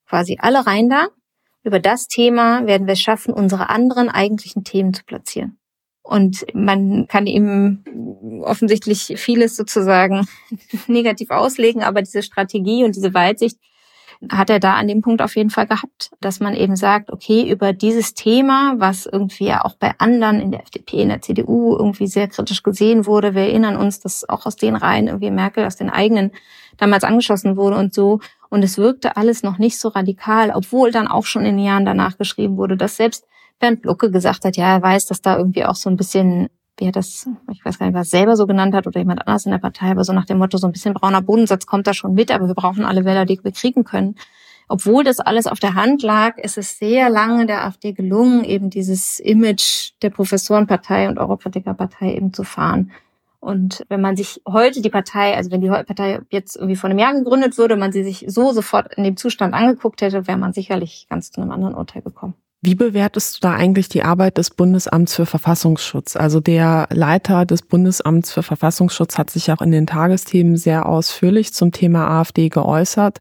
[0.09, 1.09] Quasi alle rein da.
[1.61, 5.59] Über das Thema werden wir es schaffen, unsere anderen eigentlichen Themen zu platzieren.
[6.05, 7.83] Und man kann ihm
[8.43, 10.27] offensichtlich vieles sozusagen
[10.87, 13.57] negativ auslegen, aber diese Strategie und diese Weitsicht
[14.29, 17.49] hat er da an dem Punkt auf jeden Fall gehabt, dass man eben sagt, okay,
[17.49, 21.75] über dieses Thema, was irgendwie ja auch bei anderen in der FDP, in der CDU
[21.75, 25.65] irgendwie sehr kritisch gesehen wurde, wir erinnern uns, dass auch aus den Reihen irgendwie Merkel
[25.65, 26.31] aus den eigenen
[26.77, 28.19] damals angeschossen wurde und so.
[28.49, 31.85] Und es wirkte alles noch nicht so radikal, obwohl dann auch schon in den Jahren
[31.85, 33.25] danach geschrieben wurde, dass selbst
[33.59, 36.85] Bernd Lucke gesagt hat, ja, er weiß, dass da irgendwie auch so ein bisschen, wie
[36.85, 39.45] er das, ich weiß gar nicht, was er selber so genannt hat oder jemand anders
[39.45, 41.93] in der Partei, aber so nach dem Motto, so ein bisschen brauner Bodensatz kommt da
[41.93, 44.15] schon mit, aber wir brauchen alle Wähler, die wir kriegen können.
[44.67, 48.69] Obwohl das alles auf der Hand lag, ist es sehr lange der AfD gelungen, eben
[48.69, 52.91] dieses Image der Professorenpartei und Eurokritikerpartei eben zu fahren.
[53.39, 56.97] Und wenn man sich heute die Partei, also wenn die Partei jetzt irgendwie vor einem
[56.97, 60.51] Jahr gegründet würde, man sie sich so sofort in dem Zustand angeguckt hätte, wäre man
[60.51, 62.33] sicherlich ganz zu einem anderen Urteil gekommen.
[62.65, 66.15] Wie bewertest du da eigentlich die Arbeit des Bundesamts für Verfassungsschutz?
[66.15, 71.53] Also der Leiter des Bundesamts für Verfassungsschutz hat sich auch in den Tagesthemen sehr ausführlich
[71.53, 73.19] zum Thema AfD geäußert.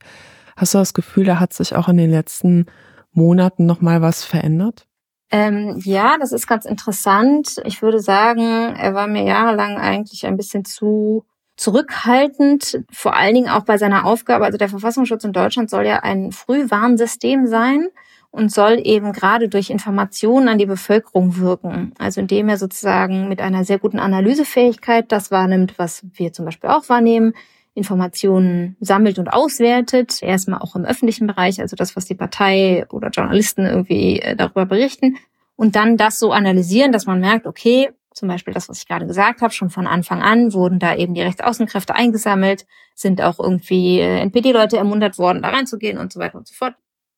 [0.57, 2.65] Hast du das Gefühl, da hat sich auch in den letzten
[3.13, 4.87] Monaten noch mal was verändert?
[5.31, 7.61] Ähm, ja, das ist ganz interessant.
[7.67, 11.27] Ich würde sagen, er war mir jahrelang eigentlich ein bisschen zu
[11.57, 14.47] zurückhaltend, vor allen Dingen auch bei seiner Aufgabe.
[14.47, 17.91] Also der Verfassungsschutz in Deutschland soll ja ein Frühwarnsystem sein
[18.35, 21.93] und soll eben gerade durch Informationen an die Bevölkerung wirken.
[21.99, 26.71] Also indem er sozusagen mit einer sehr guten Analysefähigkeit das wahrnimmt, was wir zum Beispiel
[26.71, 27.35] auch wahrnehmen,
[27.75, 33.11] Informationen sammelt und auswertet, erstmal auch im öffentlichen Bereich, also das, was die Partei oder
[33.11, 35.17] Journalisten irgendwie äh, darüber berichten,
[35.55, 39.07] und dann das so analysieren, dass man merkt, okay, zum Beispiel das, was ich gerade
[39.07, 42.67] gesagt habe, schon von Anfang an wurden da eben die Rechtsaußenkräfte eingesammelt,
[42.97, 46.75] sind auch irgendwie äh, NPD-Leute ermuntert worden, da reinzugehen und so weiter und so fort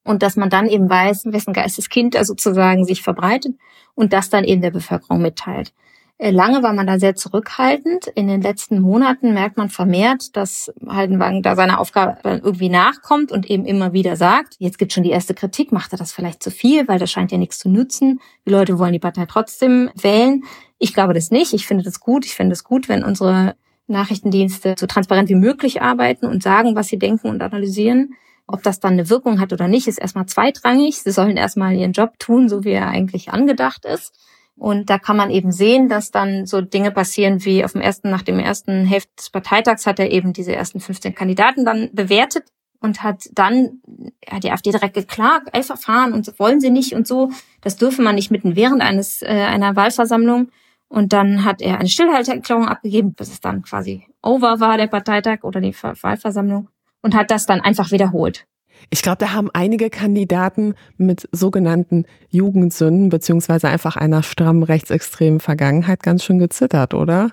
[0.06, 3.54] und dass man dann eben weiß, wessen Geisteskind da sozusagen sich verbreitet
[3.94, 5.72] und das dann eben der Bevölkerung mitteilt.
[6.18, 8.06] Äh, lange war man da sehr zurückhaltend.
[8.14, 13.50] In den letzten Monaten merkt man vermehrt, dass Haldenwang da seiner Aufgabe irgendwie nachkommt und
[13.50, 16.50] eben immer wieder sagt, jetzt gibt schon die erste Kritik, macht er das vielleicht zu
[16.50, 18.20] viel, weil das scheint ja nichts zu nützen.
[18.46, 20.44] Die Leute wollen die Partei trotzdem wählen.
[20.78, 21.52] Ich glaube das nicht.
[21.52, 22.24] Ich finde das gut.
[22.24, 23.54] Ich finde es gut, wenn unsere
[23.86, 28.14] Nachrichtendienste so transparent wie möglich arbeiten und sagen, was sie denken und analysieren.
[28.46, 31.02] Ob das dann eine Wirkung hat oder nicht, ist erstmal zweitrangig.
[31.02, 34.14] Sie sollen erstmal ihren Job tun, so wie er eigentlich angedacht ist.
[34.56, 38.10] Und da kann man eben sehen, dass dann so Dinge passieren wie auf dem ersten,
[38.10, 42.44] nach dem ersten Hälfte des Parteitags hat er eben diese ersten 15 Kandidaten dann bewertet
[42.80, 43.80] und hat dann
[44.26, 47.30] ja, die AfD direkt geklagt, Eilverfahren und wollen sie nicht und so.
[47.60, 50.50] Das dürfe man nicht mitten während eines äh, einer Wahlversammlung.
[50.88, 55.42] Und dann hat er eine Stillhalteerklärung abgegeben, bis es dann quasi over war, der Parteitag
[55.42, 56.68] oder die Wahlversammlung,
[57.06, 58.46] und hat das dann einfach wiederholt.
[58.90, 66.02] Ich glaube, da haben einige Kandidaten mit sogenannten Jugendsünden beziehungsweise einfach einer strammen rechtsextremen Vergangenheit
[66.02, 67.32] ganz schön gezittert, oder?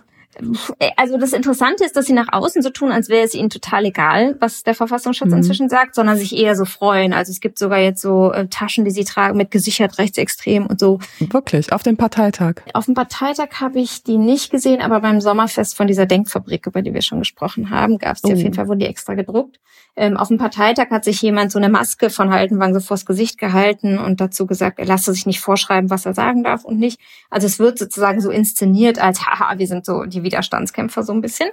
[0.98, 3.86] Also das Interessante ist, dass sie nach außen so tun, als wäre es ihnen total
[3.86, 5.38] egal, was der Verfassungsschutz mhm.
[5.38, 7.14] inzwischen sagt, sondern sich eher so freuen.
[7.14, 10.80] Also es gibt sogar jetzt so äh, Taschen, die sie tragen mit gesichert rechtsextrem und
[10.80, 11.00] so.
[11.20, 12.56] Wirklich, auf dem Parteitag?
[12.74, 16.82] Auf dem Parteitag habe ich die nicht gesehen, aber beim Sommerfest von dieser Denkfabrik, über
[16.82, 18.36] die wir schon gesprochen haben, gab es die oh.
[18.36, 19.60] auf jeden Fall, wurden die extra gedruckt.
[19.96, 23.38] Ähm, auf dem Parteitag hat sich jemand so eine Maske von Haltenwang so vors Gesicht
[23.38, 27.00] gehalten und dazu gesagt, er lasse sich nicht vorschreiben, was er sagen darf und nicht.
[27.30, 31.22] Also es wird sozusagen so inszeniert als, haha, wir sind so die Widerstandskämpfer so ein
[31.22, 31.50] bisschen.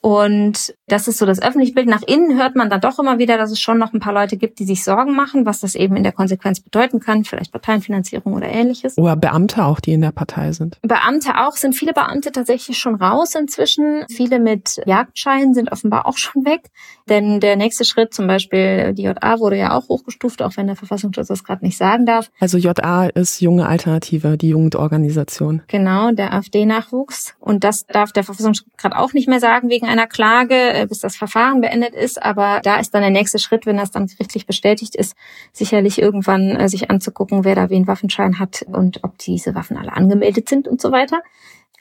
[0.00, 1.86] Und das ist so das öffentliche Bild.
[1.86, 4.38] Nach innen hört man dann doch immer wieder, dass es schon noch ein paar Leute
[4.38, 8.32] gibt, die sich Sorgen machen, was das eben in der Konsequenz bedeuten kann, vielleicht Parteienfinanzierung
[8.32, 8.96] oder ähnliches.
[8.96, 10.78] Oder Beamte auch, die in der Partei sind.
[10.80, 14.04] Beamte auch, sind viele Beamte tatsächlich schon raus inzwischen.
[14.08, 16.70] Viele mit Jagdscheinen sind offenbar auch schon weg.
[17.08, 20.76] Denn der nächste Schritt, zum Beispiel die JA, wurde ja auch hochgestuft, auch wenn der
[20.76, 22.30] Verfassungsschutz das gerade nicht sagen darf.
[22.40, 25.62] Also JA ist junge Alternative, die Jugendorganisation.
[25.66, 27.34] Genau, der AfD-Nachwuchs.
[27.38, 31.00] Und das darf der Verfassungsschutz gerade auch nicht mehr sagen wegen einer Klage, äh, bis
[31.00, 32.22] das Verfahren beendet ist.
[32.22, 35.16] Aber da ist dann der nächste Schritt, wenn das dann gerichtlich bestätigt ist,
[35.52, 39.92] sicherlich irgendwann äh, sich anzugucken, wer da wen Waffenschein hat und ob diese Waffen alle
[39.92, 41.20] angemeldet sind und so weiter.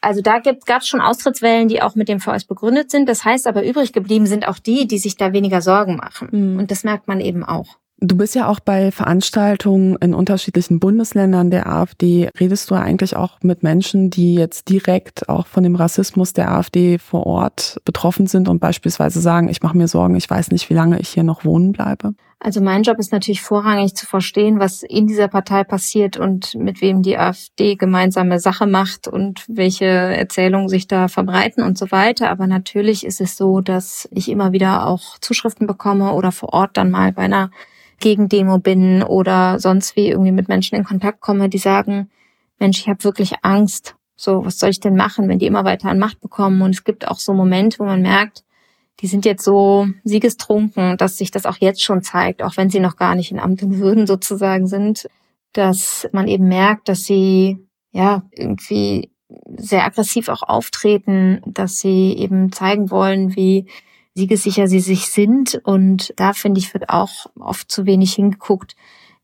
[0.01, 3.09] Also da gab es schon Austrittswellen, die auch mit dem VS begründet sind.
[3.09, 6.29] Das heißt aber, übrig geblieben sind auch die, die sich da weniger Sorgen machen.
[6.31, 6.59] Mhm.
[6.59, 7.77] Und das merkt man eben auch.
[8.01, 12.29] Du bist ja auch bei Veranstaltungen in unterschiedlichen Bundesländern der AfD.
[12.39, 16.97] Redest du eigentlich auch mit Menschen, die jetzt direkt auch von dem Rassismus der AfD
[16.97, 20.75] vor Ort betroffen sind und beispielsweise sagen, ich mache mir Sorgen, ich weiß nicht, wie
[20.75, 22.13] lange ich hier noch wohnen bleibe?
[22.39, 26.79] Also mein Job ist natürlich vorrangig zu verstehen, was in dieser Partei passiert und mit
[26.79, 32.29] wem die AfD gemeinsame Sache macht und welche Erzählungen sich da verbreiten und so weiter.
[32.29, 36.77] Aber natürlich ist es so, dass ich immer wieder auch Zuschriften bekomme oder vor Ort
[36.77, 37.51] dann mal bei einer
[37.99, 42.09] Gegendemo bin oder sonst wie irgendwie mit Menschen in Kontakt komme, die sagen,
[42.59, 43.95] Mensch, ich habe wirklich Angst.
[44.15, 46.61] So, was soll ich denn machen, wenn die immer weiter an Macht bekommen?
[46.61, 48.43] Und es gibt auch so Momente, wo man merkt,
[48.99, 52.81] die sind jetzt so siegestrunken, dass sich das auch jetzt schon zeigt, auch wenn sie
[52.81, 55.07] noch gar nicht in Amt und Würden sozusagen sind,
[55.53, 57.59] dass man eben merkt, dass sie
[57.91, 59.11] ja irgendwie
[59.55, 63.67] sehr aggressiv auch auftreten, dass sie eben zeigen wollen, wie
[64.15, 65.59] siegessicher sie sich sind.
[65.63, 68.75] Und da finde ich, wird auch oft zu wenig hingeguckt,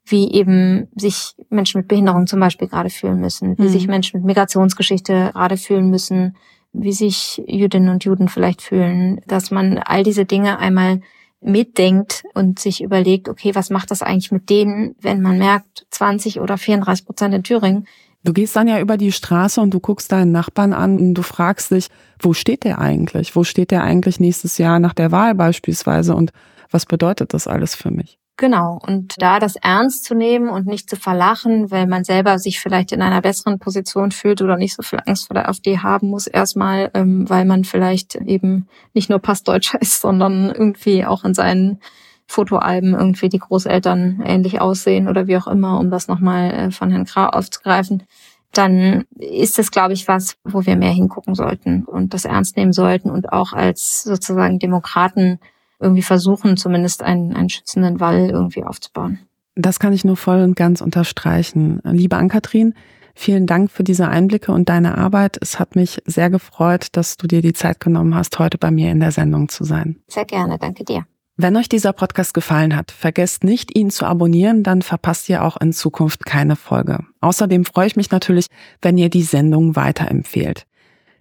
[0.05, 3.69] wie eben sich Menschen mit Behinderung zum Beispiel gerade fühlen müssen, wie mhm.
[3.69, 6.37] sich Menschen mit Migrationsgeschichte gerade fühlen müssen,
[6.73, 11.01] wie sich Jüdinnen und Juden vielleicht fühlen, dass man all diese Dinge einmal
[11.41, 16.39] mitdenkt und sich überlegt, okay, was macht das eigentlich mit denen, wenn man merkt, 20
[16.39, 17.87] oder 34 Prozent in Thüringen
[18.25, 21.21] Du gehst dann ja über die Straße und du guckst deinen Nachbarn an und du
[21.21, 23.35] fragst dich, wo steht der eigentlich?
[23.35, 26.31] Wo steht der eigentlich nächstes Jahr nach der Wahl beispielsweise und
[26.71, 28.17] was bedeutet das alles für mich?
[28.37, 28.79] Genau.
[28.81, 32.91] Und da das ernst zu nehmen und nicht zu verlachen, weil man selber sich vielleicht
[32.91, 36.25] in einer besseren Position fühlt oder nicht so viel Angst vor der AfD haben muss,
[36.25, 41.79] erstmal, ähm, weil man vielleicht eben nicht nur Passdeutscher ist, sondern irgendwie auch in seinen
[42.27, 46.89] Fotoalben irgendwie die Großeltern ähnlich aussehen oder wie auch immer, um das nochmal äh, von
[46.89, 48.03] Herrn Grau aufzugreifen,
[48.51, 52.73] dann ist das, glaube ich, was, wo wir mehr hingucken sollten und das ernst nehmen
[52.73, 55.39] sollten und auch als sozusagen Demokraten
[55.79, 59.19] irgendwie versuchen, zumindest einen, einen schützenden Wall irgendwie aufzubauen.
[59.55, 61.81] Das kann ich nur voll und ganz unterstreichen.
[61.83, 62.73] Liebe Ann-Kathrin,
[63.13, 65.37] vielen Dank für diese Einblicke und deine Arbeit.
[65.41, 68.91] Es hat mich sehr gefreut, dass du dir die Zeit genommen hast, heute bei mir
[68.91, 69.97] in der Sendung zu sein.
[70.07, 71.05] Sehr gerne, danke dir.
[71.37, 75.57] Wenn euch dieser Podcast gefallen hat, vergesst nicht, ihn zu abonnieren, dann verpasst ihr auch
[75.57, 76.99] in Zukunft keine Folge.
[77.19, 78.47] Außerdem freue ich mich natürlich,
[78.81, 80.65] wenn ihr die Sendung weiterempfehlt.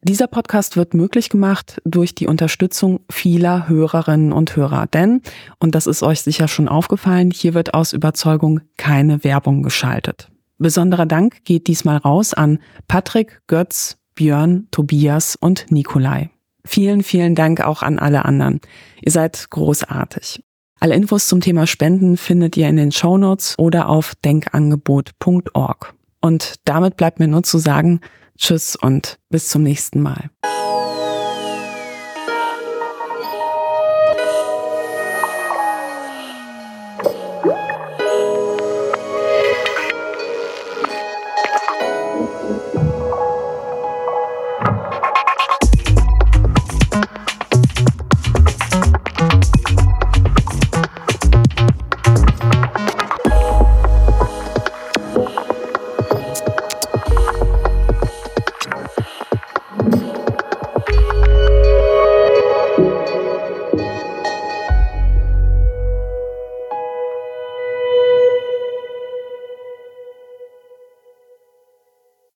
[0.03, 4.87] Dieser Podcast wird möglich gemacht durch die Unterstützung vieler Hörerinnen und Hörer.
[4.87, 5.21] Denn,
[5.59, 10.29] und das ist euch sicher schon aufgefallen, hier wird aus Überzeugung keine Werbung geschaltet.
[10.59, 16.31] Besonderer Dank geht diesmal raus an Patrick, Götz, Björn, Tobias und Nikolai.
[16.67, 18.61] Vielen, vielen Dank auch an alle anderen.
[19.03, 20.43] Ihr seid großartig.
[20.81, 25.95] Alle Infos zum Thema Spenden findet ihr in den Shownotes oder auf denkangebot.org.
[26.21, 28.01] Und damit bleibt mir nur zu sagen,
[28.39, 30.31] Tschüss und bis zum nächsten Mal.